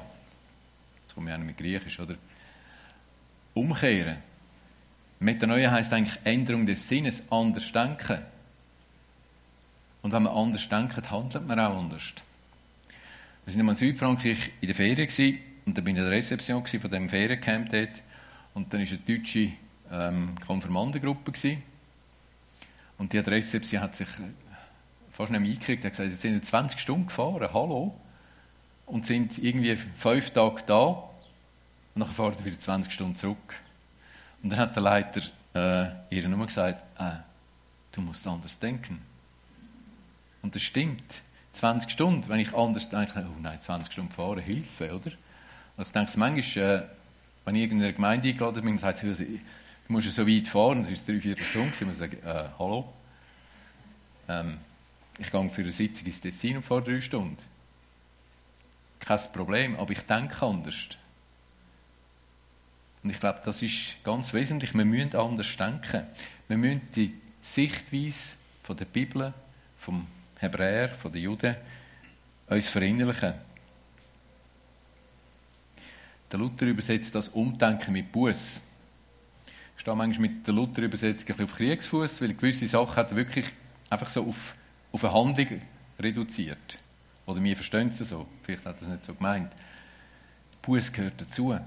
[1.00, 2.16] Jetzt komme ich mit Griechisch, oder?
[3.54, 4.29] Umkehren.
[5.20, 8.18] Metanoia heißt eigentlich Änderung des Sinnes, anders denken.
[10.02, 12.14] Und wenn man anders denkt, handelt man auch anders.
[13.44, 16.90] Wir waren in Südfrankreich in der Ferien und da bin ich in der Rezeption von
[16.90, 18.02] dem Feriencamp dort.
[18.54, 19.52] Und dann war eine deutsche
[19.90, 21.58] ähm, Konfirmandengruppe.
[22.96, 24.08] Und die Adresse sie hat sich
[25.10, 25.84] fast nicht mehr eingekriegt.
[25.84, 27.94] Hat gesagt, jetzt sind 20 Stunden gefahren, hallo.
[28.86, 30.84] Und sind irgendwie fünf Tage da.
[31.94, 33.60] Und dann fahren sie wieder 20 Stunden zurück.
[34.42, 35.20] Und dann hat der Leiter
[35.54, 37.18] äh, ihr nur gesagt, äh,
[37.92, 39.00] du musst anders denken.
[40.42, 41.22] Und das stimmt.
[41.52, 45.10] 20 Stunden, wenn ich anders denke, oh nein, 20 Stunden fahren, Hilfe, oder?
[45.76, 46.82] Und ich denke, manchmal, äh,
[47.44, 50.92] wenn ich in irgendeiner Gemeinde eingeladen bin, sagt sie, du musst so weit fahren, das
[50.92, 52.92] ist drei, vier Stunden, ich muss sagen, äh, hallo,
[54.28, 54.58] ähm,
[55.18, 57.36] ich gehe für eine Sitzung ins Tessin und fahre drei Stunden.
[59.00, 60.88] Kein Problem, aber ich denke anders.
[63.02, 64.74] Und ich glaube, das ist ganz wesentlich.
[64.74, 66.06] Wir müssen anders denken.
[66.48, 69.32] Wir müssen die Sichtweise von der Bibel,
[69.78, 70.06] vom
[70.38, 71.56] Hebräer, von den Juden,
[72.48, 73.34] uns verinnerlichen.
[76.30, 78.60] Der Luther übersetzt das Umdenken mit Buß.
[79.74, 83.46] Ich stehe manchmal mit der Luther-Übersetzung auf Kriegsfuß, weil gewisse Sachen hat er wirklich
[83.88, 84.54] einfach so auf,
[84.92, 85.62] auf eine Handlung
[85.98, 86.78] reduziert.
[87.26, 88.26] Oder wir verstehen es so.
[88.42, 89.52] Vielleicht hat er es nicht so gemeint.
[90.62, 91.58] Buß gehört dazu.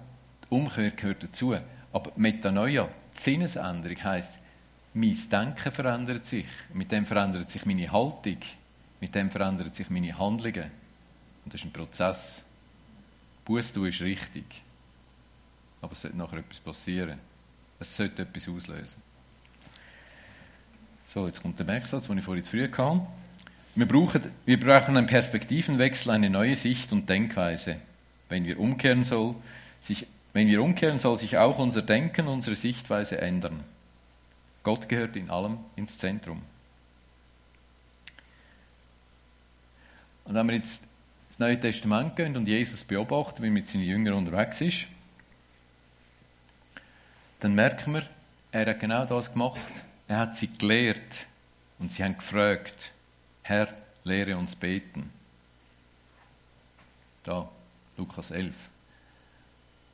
[0.53, 1.55] Umkehr gehört dazu.
[1.91, 4.33] Aber Metanoia, Sinnesänderung heisst,
[4.93, 6.45] mein Denken verändert sich.
[6.73, 8.37] Mit dem verändert sich meine Haltung.
[9.01, 10.71] Mit dem verändert sich meine Handlungen.
[11.43, 12.43] Und das ist ein Prozess.
[13.45, 14.45] Buß ist richtig.
[15.81, 17.19] Aber es sollte nachher etwas passieren.
[17.79, 19.01] Es sollte etwas auslösen.
[21.13, 23.01] So, jetzt kommt der Merksatz, den ich vorhin zu früh hatte.
[23.75, 27.77] Wir brauchen, wir brauchen einen Perspektivenwechsel, eine neue Sicht und Denkweise.
[28.29, 29.35] Wenn wir umkehren soll,
[29.79, 33.63] sich, wenn wir umkehren, soll sich auch unser Denken, unsere Sichtweise ändern.
[34.63, 36.41] Gott gehört in allem ins Zentrum.
[40.25, 40.83] Und wenn wir jetzt
[41.29, 44.87] ins Neue Testament gehen und Jesus beobachten, wie mit seinen Jüngern unterwegs ist,
[47.41, 48.03] dann merken wir,
[48.51, 49.59] er hat genau das gemacht.
[50.07, 51.25] Er hat sie gelehrt
[51.79, 52.91] und sie haben gefragt,
[53.41, 53.67] Herr,
[54.03, 55.11] lehre uns beten.
[57.23, 57.49] Da,
[57.97, 58.55] Lukas 11.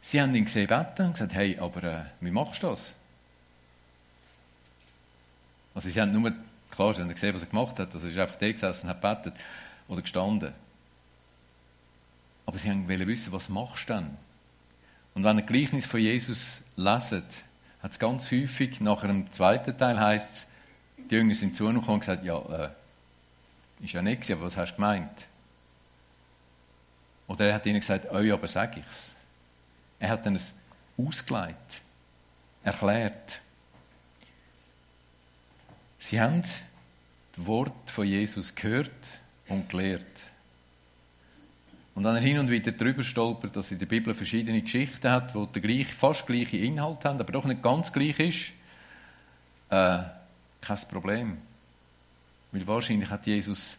[0.09, 2.95] Sie haben ihn gesehen beten und gesagt, hey, aber äh, wie machst du das?
[5.75, 6.33] Also sie haben nur,
[6.71, 7.93] klar, sie haben gesehen, was er gemacht hat.
[7.93, 9.39] Also er ist einfach da gesessen und hat betet
[9.87, 10.51] oder gestanden.
[12.47, 14.17] Aber sie haben wissen, was machst du denn?
[15.13, 17.43] Und wenn ein Gleichnis von Jesus leset,
[17.83, 20.47] hat es ganz häufig, nach einem zweiten Teil heißt es,
[21.07, 22.69] die Jünger sind zu ihm gekommen und gesagt, ja, äh,
[23.85, 25.27] ist ja nicht aber was hast du gemeint?
[27.27, 29.18] Oder er hat ihnen gesagt, ja, aber sag ich's.
[29.99, 30.53] Er hat es
[30.97, 31.81] ausgelegt,
[32.63, 33.41] erklärt.
[35.97, 36.61] Sie haben das
[37.35, 38.91] Wort von Jesus gehört
[39.47, 40.05] und gelehrt.
[41.95, 45.35] Und dann er hin und wieder drüber stolpert, dass in der Bibel verschiedene Geschichten hat,
[45.35, 48.51] die den gleich, fast gleichen Inhalt haben, aber doch nicht ganz gleich ist,
[49.69, 50.03] äh,
[50.61, 51.37] kein Problem.
[52.51, 53.77] Weil wahrscheinlich hat Jesus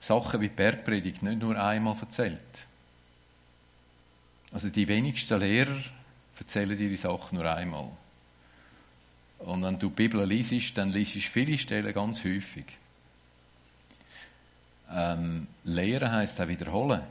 [0.00, 2.66] Sachen wie die Bergpredigt nicht nur einmal erzählt.
[4.52, 5.76] Also die wenigsten Lehrer
[6.38, 7.88] erzählen dir die Sachen nur einmal.
[9.38, 12.64] Und wenn du die Bibel liest, dann liest du viele Stellen ganz häufig.
[14.90, 17.02] Ähm, lehren heißt auch wiederholen.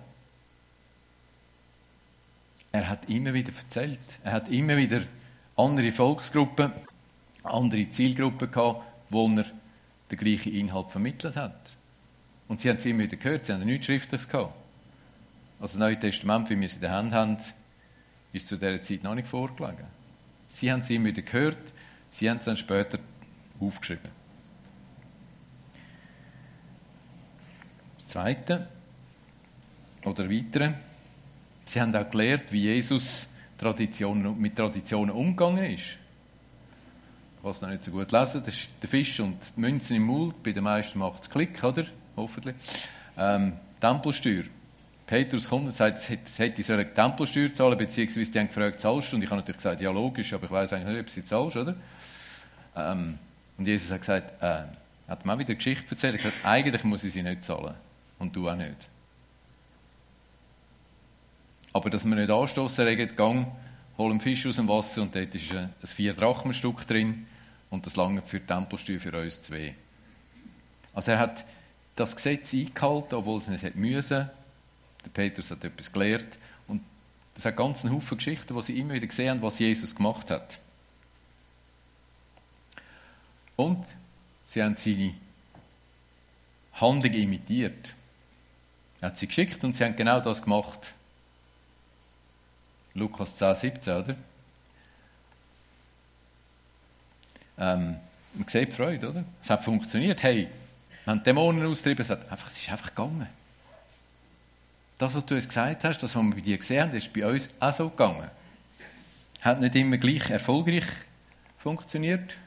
[2.72, 4.00] Er hat immer wieder erzählt.
[4.24, 5.02] Er hat immer wieder
[5.56, 6.72] andere Volksgruppen,
[7.44, 9.46] andere Zielgruppen gehabt, wo er
[10.12, 11.76] den gleichen Inhalt vermittelt hat.
[12.48, 14.54] Und sie haben es immer wieder gehört, sie haben nichts Schriftliches gehabt.
[15.60, 17.38] Also das Neue Testament, wie wir es in der Hand haben,
[18.34, 19.86] ist zu dieser Zeit noch nicht vorgelegen.
[20.48, 21.58] Sie haben es immer wieder gehört,
[22.10, 23.00] sie haben es dann später
[23.60, 24.12] aufgeschrieben.
[27.98, 28.68] Zweite
[30.06, 30.74] oder weitere,
[31.66, 35.98] sie haben auch gelernt, wie Jesus Traditionen, mit Traditionen umgegangen ist.
[37.42, 40.42] Was noch nicht so gut lesen, das ist der Fisch und die Münzen im Mund.
[40.44, 41.86] Bei den meisten macht es Klick, oder?
[42.16, 42.56] Hoffentlich.
[43.18, 44.44] Ähm, Tempelsteuer.
[45.08, 49.12] Petrus kommt und sagt, es hätte ich eine Tempelsteuer zahlen, beziehungsweise die haben gefragt, zahlst
[49.12, 49.16] du?
[49.16, 51.56] Und ich habe natürlich gesagt, ja logisch, aber ich weiß eigentlich nicht, ob sie zahlst,
[51.56, 51.76] oder?
[52.76, 53.18] Ähm,
[53.58, 54.64] und Jesus hat gesagt, äh,
[55.08, 57.42] hat mir auch wieder eine Geschichte erzählt, er hat gesagt, eigentlich muss ich sie nicht
[57.42, 57.74] zahlen.
[58.20, 58.76] Und du auch nicht.
[61.72, 63.48] Aber dass wir nicht anstoßen regen, gang,
[63.98, 67.28] hol einen Fisch aus dem Wasser und dort ist ein, ein vier Drachenstück drin
[67.70, 69.74] und das lange für die Tempelsteuer für uns zwei.
[70.94, 71.46] Also er hat
[71.96, 74.30] das Gesetz eingehalten, obwohl es nicht hätte müssen.
[75.08, 76.82] Der Petrus hat etwas gelehrt und
[77.34, 80.30] das hat ganz einen Haufen Geschichten, wo sie immer wieder gesehen haben, was Jesus gemacht
[80.30, 80.60] hat.
[83.56, 83.86] Und
[84.46, 85.14] sie haben seine
[86.74, 87.94] Handlung imitiert.
[89.00, 90.94] Er hat sie geschickt und sie haben genau das gemacht.
[92.94, 94.16] Lukas 10, 17, oder?
[97.60, 97.98] Ähm,
[98.34, 99.24] man sieht die Freude, oder?
[99.42, 100.22] Es hat funktioniert.
[100.22, 100.50] Hey,
[101.06, 103.28] wir haben Dämonen austrieben, es, hat es ist einfach gegangen.
[104.98, 107.26] Das, was du uns gesagt hast, das, was wir bei dir gesehen haben, ist bei
[107.26, 108.30] uns auch so gegangen.
[109.42, 110.86] Hat nicht immer gleich erfolgreich
[111.60, 112.38] funktioniert.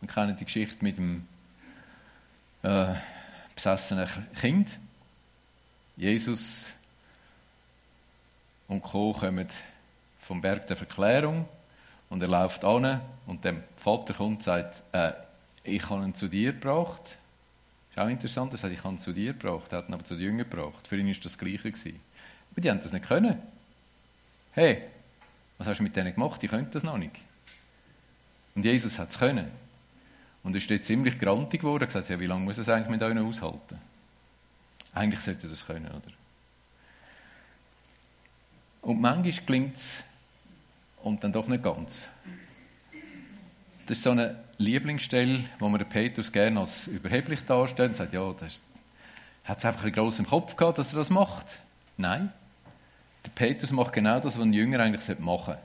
[0.00, 1.26] Wir kennen die Geschichte mit dem
[2.62, 2.94] äh,
[3.54, 4.08] besessenen
[4.40, 4.78] Kind.
[5.96, 6.72] Jesus
[8.66, 9.12] und Co.
[9.12, 9.46] kommen
[10.22, 11.46] vom Berg der Verklärung
[12.08, 15.12] und er läuft an und der Vater kommt und sagt, äh,
[15.64, 17.16] ich habe ihn zu dir gebracht.
[18.00, 20.88] Auch interessant, er sagt, ich zu dir gebracht, hat ihn aber zu den Jüngern gebracht.
[20.88, 21.70] Für ihn war das Gleiche.
[21.70, 22.00] Gewesen.
[22.50, 23.36] Aber die haben das nicht können.
[24.52, 24.84] Hey,
[25.58, 26.40] was hast du mit denen gemacht?
[26.40, 27.16] Die können das noch nicht.
[28.54, 29.50] Und Jesus hat es können.
[30.42, 32.88] Und er ist dort ziemlich grantig geworden und gesagt, ja, wie lange muss es eigentlich
[32.88, 33.78] mit euch aushalten?
[34.94, 36.14] Eigentlich sollte das können, oder?
[38.80, 40.04] Und manchmal gelingt es
[41.02, 42.08] und dann doch nicht ganz.
[43.84, 48.12] Das ist so eine Lieblingsstelle, wo man den Petrus gerne als überheblich darstellt und sagt,
[48.12, 48.60] ja, das
[49.44, 51.46] hat es einfach ein groß im Kopf gehabt, dass er das macht.
[51.96, 52.30] Nein.
[53.24, 55.60] Der Petrus macht genau das, was ein Jünger eigentlich machen sollte.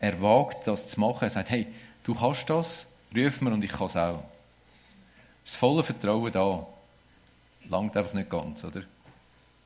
[0.00, 1.24] Er wagt, das zu machen.
[1.24, 1.66] Er sagt, hey,
[2.04, 4.22] du kannst das, ruf mir und ich kann es auch.
[5.44, 6.66] Das volle Vertrauen da.
[7.70, 8.82] Langt einfach nicht ganz, oder?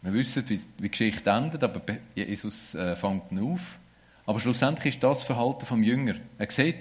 [0.00, 1.80] Wir wissen, wie die Geschichte endet, aber
[2.14, 3.60] Jesus äh, fängt ihn auf.
[4.26, 6.14] Aber schlussendlich ist das Verhalten vom Jünger.
[6.38, 6.76] Er sieht,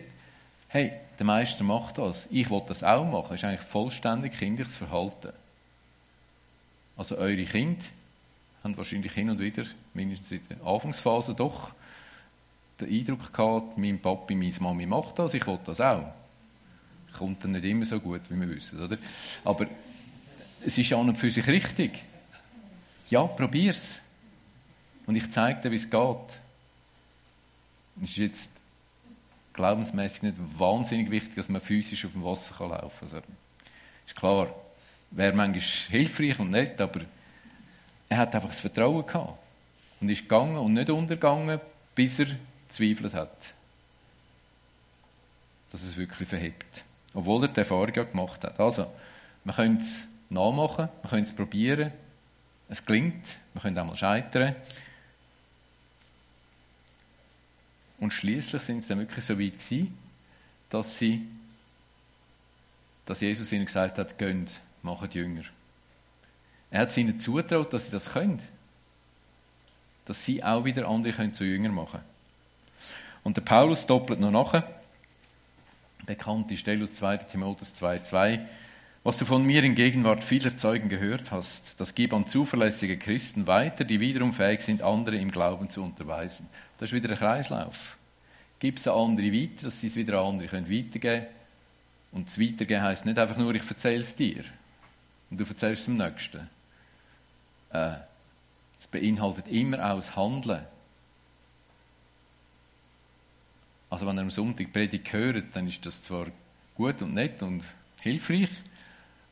[0.68, 3.28] hey, der Meister macht das, ich will das auch machen.
[3.30, 5.34] Das ist eigentlich vollständig kindliches Verhalten.
[6.98, 7.84] Also eure Kinder
[8.64, 11.72] haben wahrscheinlich hin und wieder, mindestens in der Anfangsphase, doch
[12.80, 16.14] den Eindruck gehabt, mein Papi, meine Mami macht das, ich will das auch.
[17.18, 18.98] Kommt dann nicht immer so gut, wie wir wissen, oder?
[19.44, 19.68] Aber
[20.66, 22.04] es ist an und für sich richtig.
[23.10, 24.00] Ja, probier's.
[25.06, 26.40] Und ich zeige dir, wie es geht.
[28.02, 28.52] Es ist jetzt
[29.54, 33.18] glaubensmäßig nicht wahnsinnig wichtig, dass man physisch auf dem Wasser kann laufen kann.
[33.18, 33.22] Also,
[34.06, 34.56] ist klar,
[35.12, 37.02] wäre manchmal hilfreich und nett, aber
[38.10, 39.38] er hat einfach das Vertrauen gehabt
[40.00, 41.60] und ist gegangen und nicht untergegangen,
[41.96, 42.28] bis er
[42.68, 43.54] zweifelt hat,
[45.72, 46.84] dass es wirklich verhebt.
[47.14, 48.60] Obwohl er die Erfahrung ja gemacht hat.
[48.60, 48.88] Also,
[49.44, 51.92] wir können es nachmachen, wir können es probieren,
[52.70, 54.56] es gelingt, wir können auch mal scheitern.
[58.02, 59.96] Und schließlich sind sie dann wirklich so weit gewesen,
[60.70, 61.22] dass sie,
[63.06, 65.44] dass Jesus ihnen gesagt hat, gönnt, macht Jünger.
[66.72, 68.42] Er hat ihnen zutraut, dass sie das können.
[70.06, 72.00] Dass sie auch wieder andere können zu Jünger machen
[73.24, 74.68] Und der Paulus doppelt noch nachher.
[76.08, 77.18] Bekannte Stelle aus 2.
[77.18, 78.40] Timotheus 2,2.
[79.04, 83.46] Was du von mir in Gegenwart vieler Zeugen gehört hast, das gib an zuverlässige Christen
[83.46, 86.48] weiter, die wiederum fähig sind, andere im Glauben zu unterweisen.
[86.82, 87.96] Das ist wieder ein Kreislauf.
[88.58, 91.26] Gib es an andere weiter, dass sie es wieder an andere weitergeben können.
[92.12, 94.44] Und das Weitergeben heisst nicht einfach nur, ich erzähle es dir
[95.30, 96.50] und du erzählst es dem Nächsten.
[97.70, 97.98] Äh,
[98.80, 100.66] es beinhaltet immer auch das Handeln.
[103.92, 106.26] Also wenn ihr am Sonntag Predigt hört, dann ist das zwar
[106.74, 107.64] gut und nett und
[108.00, 108.50] hilfreich,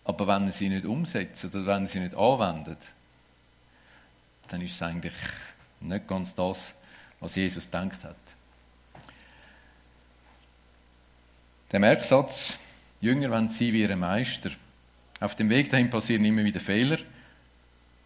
[0.03, 2.77] aber wenn ihr sie nicht umsetzt oder wenn ihr sie nicht anwendet,
[4.49, 5.15] dann ist es eigentlich
[5.79, 6.75] nicht ganz das,
[7.19, 8.15] was Jesus gedacht hat.
[11.71, 12.57] Der Merksatz,
[13.01, 14.49] Jünger wenn sie wie ihre Meister.
[15.19, 16.97] Auf dem Weg dahin passieren immer wieder Fehler.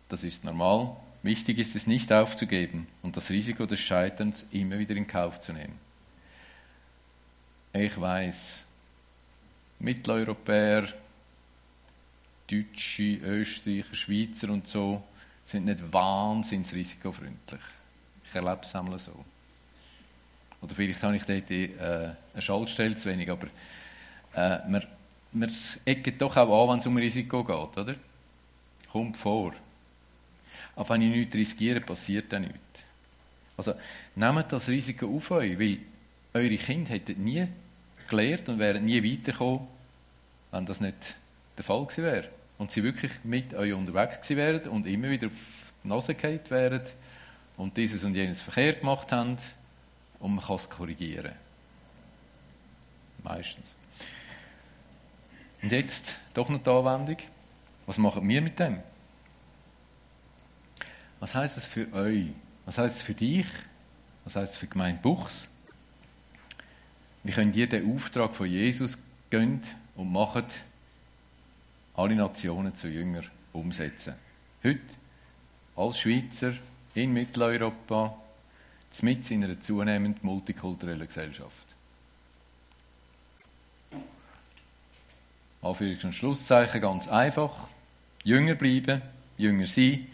[0.09, 0.95] Das ist normal.
[1.21, 5.53] Wichtig ist es nicht aufzugeben und das Risiko des Scheiterns immer wieder in Kauf zu
[5.53, 5.79] nehmen.
[7.71, 8.63] Ich weiß,
[9.79, 10.87] Mitteleuropäer,
[12.47, 15.01] Deutsche, Österreicher, Schweizer und so
[15.45, 17.61] sind nicht wahnsinnig risikofreundlich.
[18.33, 19.13] Ich erlebe es einmal so.
[20.59, 21.69] Oder vielleicht habe ich dort äh,
[22.33, 23.47] eine Schaltstelle zu wenig, aber
[24.67, 24.83] man,
[25.31, 25.51] man
[25.85, 27.95] eckt doch auch an, wenn es um Risiko geht, oder?
[28.91, 29.53] Kommt vor.
[30.75, 32.57] Aber wenn ich nichts riskiere, passiert dann nichts.
[33.55, 33.75] Also
[34.15, 35.77] nehmt das Risiko auf euch, weil
[36.33, 37.47] eure Kinder hätten nie
[38.09, 39.67] gelernt und wären nie weitergekommen,
[40.49, 41.17] wenn das nicht
[41.55, 42.29] der Fall gewesen wäre.
[42.57, 46.39] Und sie wirklich mit euch unterwegs gewesen wären und immer wieder auf die Nase gefallen
[46.49, 46.81] wären
[47.57, 49.37] und dieses und jenes verkehrt gemacht haben
[50.19, 51.33] und man kann es korrigieren.
[53.23, 53.75] Meistens.
[55.61, 57.17] Und jetzt doch noch die Anwendung.
[57.85, 58.79] Was machen wir mit dem?
[61.19, 62.27] Was heißt das für euch?
[62.65, 63.45] Was heißt es für dich?
[64.23, 65.47] Was heißt es für Gemeinde Buchs?
[67.23, 68.97] Wie könnt ihr den Auftrag von Jesus
[69.29, 70.61] gönnt und macht
[71.93, 73.23] alle Nationen zu Jünger
[73.53, 74.15] umsetzen?
[74.63, 74.81] Heute
[75.75, 76.53] als Schweizer
[76.95, 78.17] in Mitteleuropa,
[79.01, 81.67] mit in einer zunehmend multikulturellen Gesellschaft.
[85.61, 87.67] Anführungs- und Schlusszeichen ganz einfach.
[88.23, 89.01] Jünger bleiben,
[89.37, 90.07] jünger sein,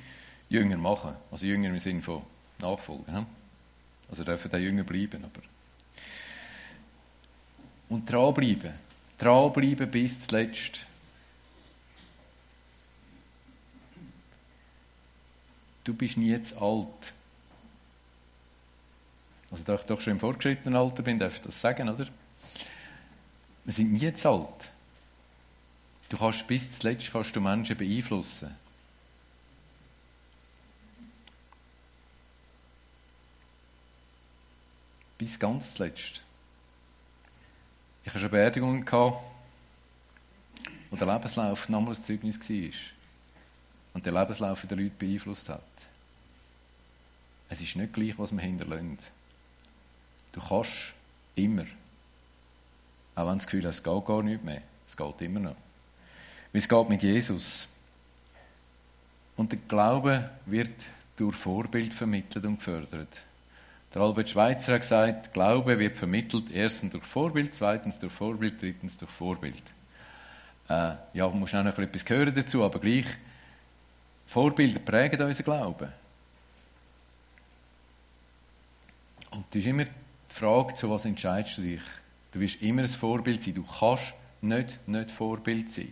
[0.47, 1.15] jünger machen.
[1.31, 2.21] Also jünger im Sinne von
[2.59, 3.25] Nachfolgen.
[4.09, 5.23] Also dürfen auch jünger bleiben.
[5.23, 5.41] Aber
[7.89, 8.73] und dranbleiben.
[9.17, 10.85] Dranbleiben bis zuletzt.
[15.89, 17.13] Du bist nie zu alt.
[19.49, 22.05] Also da ich doch schon im fortgeschrittenen Alter bin, darf ich das sagen, oder?
[23.65, 24.69] Wir sind nie zu alt.
[26.09, 28.55] Du kannst bis zuletzt kannst du Menschen beeinflussen.
[35.17, 36.21] Bis ganz zuletzt.
[38.03, 42.98] Ich hatte schon Beerdigungen, wo der Lebenslauf nochmals Zeugnis war.
[43.93, 45.61] Und der Lebenslauf der Leute beeinflusst hat.
[47.49, 49.11] Es ist nicht gleich, was man hinterlässt.
[50.31, 50.93] Du kannst
[51.35, 51.65] immer.
[53.15, 54.61] Auch wenn du das Gefühl hast, es geht gar nicht mehr.
[54.87, 55.55] Es geht immer noch.
[56.51, 57.67] Wie es geht mit Jesus.
[59.35, 60.73] Und der Glaube wird
[61.17, 63.21] durch Vorbild vermittelt und gefördert.
[63.93, 68.97] Der Albert Schweitzer hat gesagt, Glaube wird vermittelt, erstens durch Vorbild, zweitens durch Vorbild, drittens
[68.97, 69.63] durch Vorbild.
[70.67, 73.05] Äh, ja, man muss auch noch etwas hören dazu, aber gleich,
[74.29, 75.91] Vorbilder prägen unseren Glauben.
[79.31, 79.91] Und es ist immer die
[80.29, 81.81] Frage, zu was entscheidest du dich?
[82.31, 83.55] Du wirst immer ein Vorbild sein.
[83.55, 85.91] Du kannst nicht nicht Vorbild sein.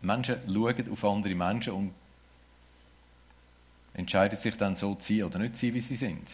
[0.00, 1.94] Menschen schauen auf andere Menschen und
[3.92, 6.28] entscheiden sich dann so zu sein oder nicht zu sein, wie sie sind.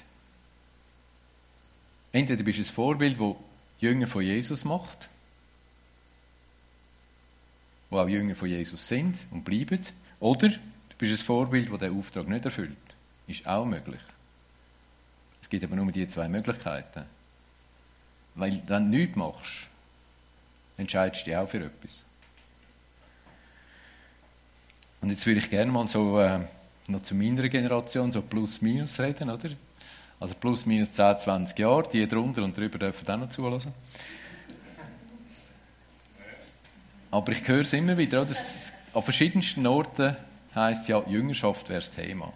[2.13, 3.35] Entweder bist du ein Vorbild, das
[3.81, 5.09] Jünger von Jesus macht,
[7.91, 9.81] wo auch Jünger von Jesus sind und bleiben,
[10.21, 10.59] oder du
[10.99, 12.77] bist ein Vorbild, das diesen Auftrag nicht erfüllt.
[13.27, 14.01] Ist auch möglich.
[15.41, 17.05] Es gibt aber nur die zwei Möglichkeiten.
[18.35, 19.69] Weil wenn du nichts machst,
[20.77, 22.05] entscheidest du dich auch für etwas.
[25.01, 26.41] Und jetzt würde ich gerne mal so äh,
[26.89, 29.51] noch zu meiner Generation so plus minus reden, oder?
[30.21, 33.73] Also plus minus 10, 20 Jahre, die drunter und drüber dürfen auch noch zulassen.
[37.11, 38.35] Aber ich höre es immer wieder, oder?
[38.95, 40.17] an verschiedensten Orten
[40.55, 42.33] heißt ja, Jüngerschaft wäre das Thema.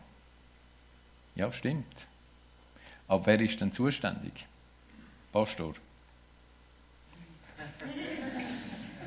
[1.35, 2.07] Ja, stimmt.
[3.09, 4.47] Aber wer ist denn zuständig?
[5.33, 5.75] Pastor.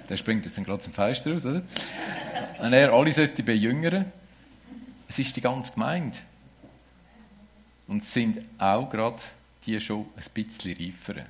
[0.09, 1.63] Der springt jetzt gerade zum Fenster raus, oder?
[2.59, 4.11] Wenn er alle sollte bejüngern,
[5.07, 6.17] es ist die ganze Gemeinde.
[7.87, 9.21] Und es sind auch gerade
[9.65, 11.25] die schon ein bisschen reiferen.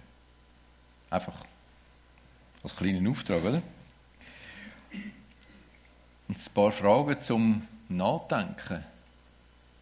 [1.09, 1.36] Einfach
[2.63, 3.61] als kleinen Auftrag, oder?
[6.28, 8.84] Und ein paar Fragen zum Nachdenken.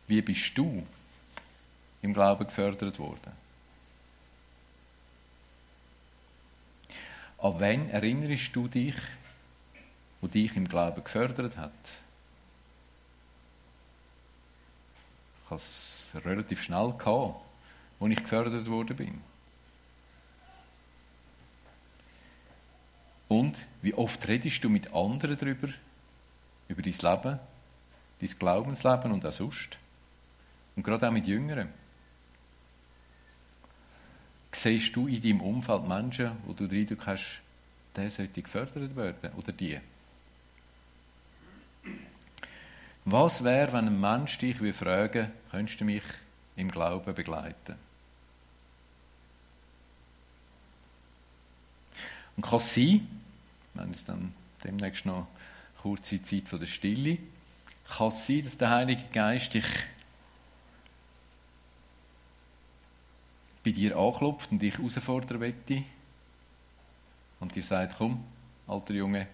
[0.08, 0.86] Wie bist du
[2.02, 3.32] im Glauben gefördert worden?
[7.38, 8.96] An wen erinnerst du dich,
[10.22, 11.72] wo dich im Glauben gefördert hat?
[15.44, 17.42] Ich hatte es relativ schnell, gehabt,
[18.00, 19.22] als ich gefördert worden bin.
[23.28, 25.68] Und wie oft redest du mit anderen darüber,
[26.68, 27.40] über dein Leben,
[28.20, 29.78] dein Glaubensleben und auch sonst?
[30.76, 31.70] Und gerade auch mit Jüngeren.
[34.52, 37.42] Siehst du in deinem Umfeld Menschen, wo du den Eindruck hast,
[37.96, 39.80] der sollte gefördert werden oder die?
[43.06, 46.04] Was wäre, wenn ein Mensch dich fragen würde, könntest du mich
[46.56, 47.76] im Glauben begleiten?
[52.36, 53.08] Und kann es sein,
[53.74, 54.34] wenn es dann
[54.64, 55.28] demnächst noch
[55.84, 57.18] kurze Zeit der Stille,
[57.90, 59.66] kann es sein, dass der Heilige Geist dich
[63.66, 65.84] bei dir anklopft und dich herausfordern möchte
[67.42, 68.24] und dir sagt, komm,
[68.66, 69.28] alter Junge,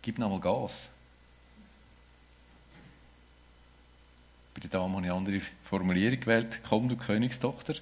[0.00, 0.88] gib noch mal Gas.
[4.54, 6.60] Bei der Dame habe ich eine andere Formulierung gewählt.
[6.66, 7.74] Komm, du Königstochter,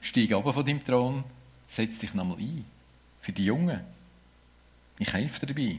[0.00, 1.22] steig ab von deinem Thron,
[1.68, 2.64] setz dich noch mal ein.
[3.20, 3.95] Für die Jungen.
[4.98, 5.78] Ich helfe dabei.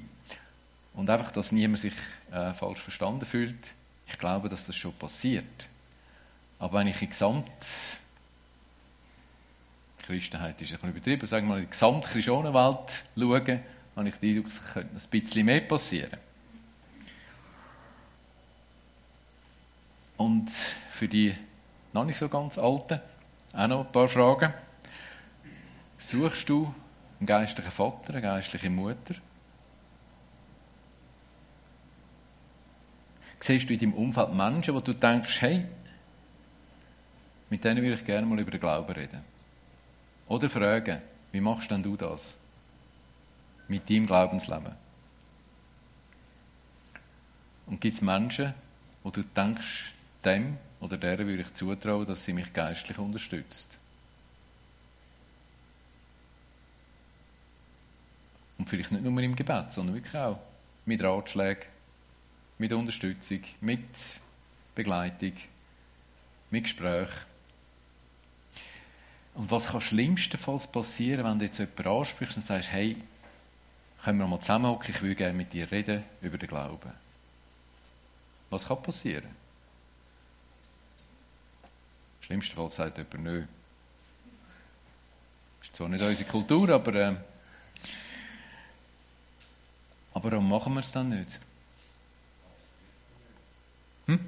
[0.93, 1.93] Und einfach, dass niemand sich
[2.31, 3.73] äh, falsch verstanden fühlt.
[4.07, 5.67] Ich glaube, dass das schon passiert.
[6.59, 7.51] Aber wenn ich in Gesamt
[10.07, 13.59] Christenheit ist ein bisschen übertrieben, sagen wir mal, in die Gesamtchristianenwelt schaue,
[13.95, 16.17] habe ich den Eindruck, es könnte ein bisschen mehr passieren.
[20.15, 20.49] Und
[20.91, 21.35] für die
[21.91, 23.01] noch nicht so ganz Alten
[23.53, 24.53] auch noch ein paar Fragen.
[25.97, 26.73] Suchst du
[27.19, 29.15] einen geistlichen Vater, eine geistliche Mutter?
[33.47, 35.65] siehst du in deinem Umfeld Menschen, wo du denkst, hey,
[37.49, 39.21] mit denen würde ich gerne mal über den Glauben reden.
[40.27, 41.01] Oder fragen,
[41.31, 42.35] wie machst denn du das?
[43.67, 44.73] Mit deinem Glaubensleben.
[47.67, 48.53] Und gibt es Menschen,
[49.03, 49.93] wo du denkst,
[50.23, 53.77] dem oder der würde ich zutrauen, dass sie mich geistlich unterstützt?
[58.57, 60.39] Und vielleicht nicht nur im Gebet, sondern wirklich auch
[60.85, 61.65] mit Ratschlägen,
[62.57, 63.85] mit Unterstützung, mit
[64.73, 65.33] Begleitung,
[66.49, 67.09] mit Gespräch.
[69.35, 72.97] Und was kann schlimmstenfalls passieren, wenn du jetzt jemanden ansprichst und sagst, hey,
[74.03, 76.91] können wir mal zusammenhocken, ich würde gerne mit dir reden über den Glauben.
[78.49, 79.29] Was kann passieren?
[82.21, 83.43] Schlimmstenfalls sagt jemand, nö.
[85.61, 87.15] Ist zwar nicht unsere Kultur, aber, äh,
[90.17, 91.39] aber warum machen wir es dann nicht?
[94.07, 94.19] Hm?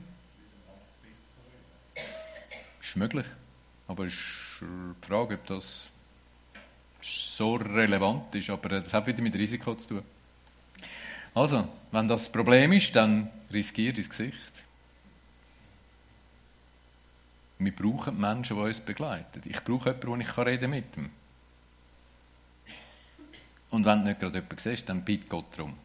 [2.79, 3.25] Ist möglich.
[3.87, 5.89] Aber es ist die Frage, ob das
[7.01, 8.51] so relevant ist.
[8.51, 10.03] Aber das hat wieder mit Risiko zu tun.
[11.33, 14.37] Also, wenn das Problem ist, dann riskiert das Gesicht.
[17.57, 19.41] Wir brauchen Menschen, die uns begleiten.
[19.45, 21.09] Ich brauche jemanden, wo ich reden mit ihm.
[23.71, 25.75] Und wenn du nicht gerade jemanden siehst, dann bitte Gott darum.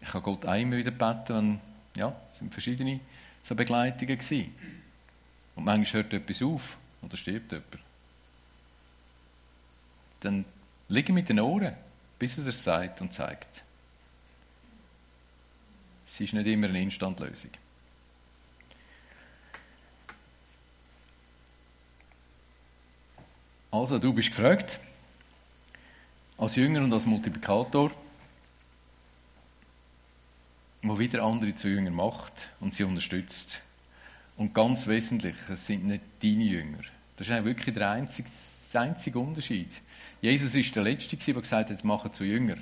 [0.00, 1.60] Ich habe Gott einmal wieder beten, wenn,
[1.96, 3.00] ja, es sind verschiedene
[3.42, 4.54] so Begleitungen gewesen.
[5.56, 7.78] Und manchmal hört etwas auf oder stirbt jemand.
[10.20, 10.44] Dann
[10.88, 11.74] liege mit den Ohren,
[12.18, 13.62] bis er das sagt und zeigt.
[16.06, 17.50] Es ist nicht immer eine Instantlösung.
[23.70, 24.78] Also, du bist gefragt,
[26.42, 27.92] als Jünger und als Multiplikator,
[30.82, 33.62] wo wieder andere zu Jünger macht und sie unterstützt.
[34.36, 36.80] Und ganz wesentlich, es sind nicht deine Jünger.
[37.16, 38.28] Das ist eigentlich wirklich der einzige,
[38.74, 39.68] der einzige Unterschied.
[40.20, 42.56] Jesus ist der Letzte, der gesagt hat, machen zu Jünger.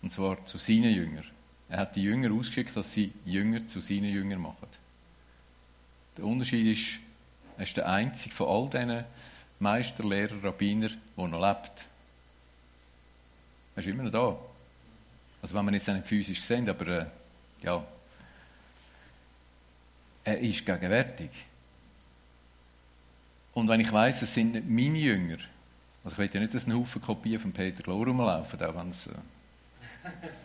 [0.00, 1.26] Und zwar zu seinen Jüngern.
[1.68, 4.68] Er hat die Jünger ausgeschickt, dass sie Jünger zu seinen Jüngern machen.
[6.16, 6.98] Der Unterschied ist,
[7.58, 9.04] er ist der einzige von all diesen
[9.58, 10.88] Meister, Lehrer, Rabbiner,
[11.18, 11.86] der noch lebt.
[13.76, 14.36] Er ist immer noch da.
[15.42, 17.06] Also wenn man jetzt nicht physisch sehen, aber äh,
[17.62, 17.84] ja,
[20.24, 21.30] er ist gegenwärtig.
[23.52, 25.38] Und wenn ich weiß, es sind nicht meine Jünger,
[26.02, 28.90] also ich will ja nicht, dass ein Haufen Kopien von Peter Glor rumlaufen, auch wenn
[28.90, 29.10] es, äh,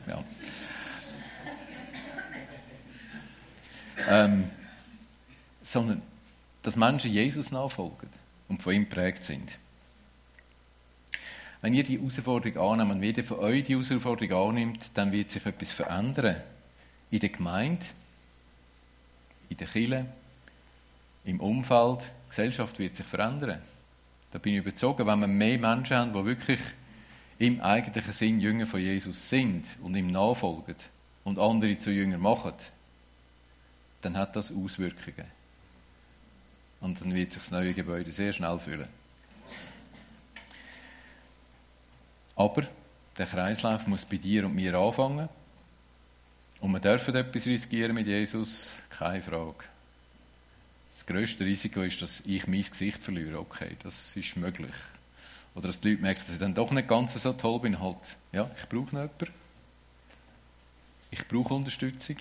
[0.08, 0.24] ja.
[4.10, 4.50] ähm,
[5.62, 6.02] sondern
[6.64, 8.10] dass Menschen Jesus nachfolgen
[8.50, 9.58] und von ihm prägt sind.
[11.62, 15.45] Wenn ihr die Herausforderung annehmt, wenn jeder von euch die Herausforderung annimmt, dann wird sich
[15.45, 16.38] etwas verändern.
[17.12, 17.86] In der Gemeinde,
[19.49, 20.05] in der Kirche,
[21.26, 23.62] im Umfeld, die Gesellschaft wird sich verändern.
[24.32, 26.59] Da bin ich überzeugt, wenn wir mehr Menschen haben, die wirklich
[27.38, 30.76] im eigentlichen Sinn Jünger von Jesus sind und ihm nachfolgen
[31.24, 32.53] und andere zu Jünger machen,
[34.01, 35.26] dann hat das Auswirkungen.
[36.80, 39.01] Und dann wird sich das neue Gebäude sehr schnell füllen.
[42.36, 42.64] Aber
[43.18, 45.30] der Kreislauf muss bei dir und mir anfangen.
[46.60, 49.64] Und wir dürfen etwas riskieren mit Jesus, keine Frage.
[50.96, 53.40] Das grösste Risiko ist, dass ich mein Gesicht verliere.
[53.40, 54.74] Okay, das ist möglich.
[55.56, 57.80] Oder dass die Leute merken, dass ich dann doch nicht ganz so toll bin.
[57.80, 57.98] Halt,
[58.32, 59.28] ja, ich brauche noch jemanden.
[61.10, 62.18] Ich brauche Unterstützung.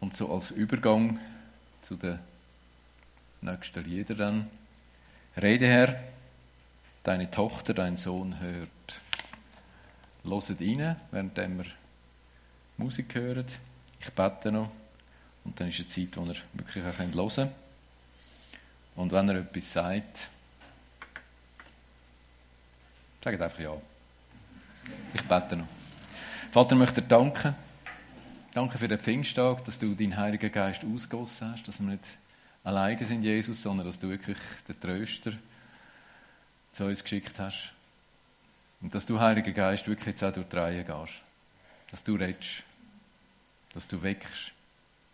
[0.00, 1.20] Und so als Übergang
[1.82, 2.18] zu den
[3.40, 4.50] nächsten Liedern dann.
[5.40, 6.02] Rede Herr,
[7.02, 8.68] deine Tochter, dein Sohn hört.
[10.24, 11.64] Loset rein, während wir
[12.76, 13.46] Musik hören.
[14.00, 14.70] Ich bete noch.
[15.44, 17.52] Und dann ist eine Zeit, wo ihr wirklich auch hören könnt.
[18.94, 20.28] Und wenn er etwas sagt,
[23.22, 23.76] sagt einfach ja.
[25.14, 25.66] Ich bete noch.
[26.52, 27.54] Vater, ich möchte dir danken
[28.54, 32.04] Danke für den Pfingsttag, dass du deinen Heiligen Geist ausgossen hast, dass wir nicht
[32.62, 34.36] alleine sind, Jesus, sondern dass du wirklich
[34.68, 35.32] den Tröster
[36.72, 37.72] zu uns geschickt hast.
[38.80, 41.20] Und dass du, Heiliger Geist, wirklich jetzt auch durch die Reihe gehst.
[41.90, 42.62] Dass du redest,
[43.74, 44.52] dass du weckst,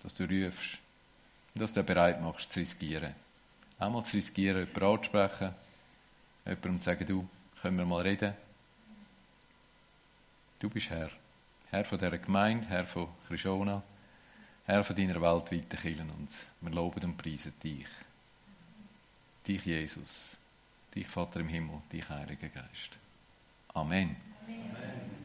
[0.03, 0.79] dass du rufst
[1.55, 3.15] und dass du bereit machst, zu riskieren.
[3.79, 5.55] Einmal zu riskieren, jemanden anzusprechen,
[6.45, 7.29] jemandem zu sagen, du,
[7.61, 8.35] können wir mal reden?
[10.61, 11.11] Du bist Herr.
[11.71, 13.83] Herr von dieser Gemeinde, Herr von Krishona,
[14.65, 16.03] Herr von deiner weltweiten Kirche.
[16.03, 16.29] Und
[16.61, 17.87] wir loben und preisen dich.
[19.47, 20.38] Dich, Jesus.
[20.99, 21.81] Dich, Vater im Himmel.
[21.93, 22.99] Dich, Heiliger Geist.
[23.73, 24.17] Amen.
[24.45, 25.18] Amen.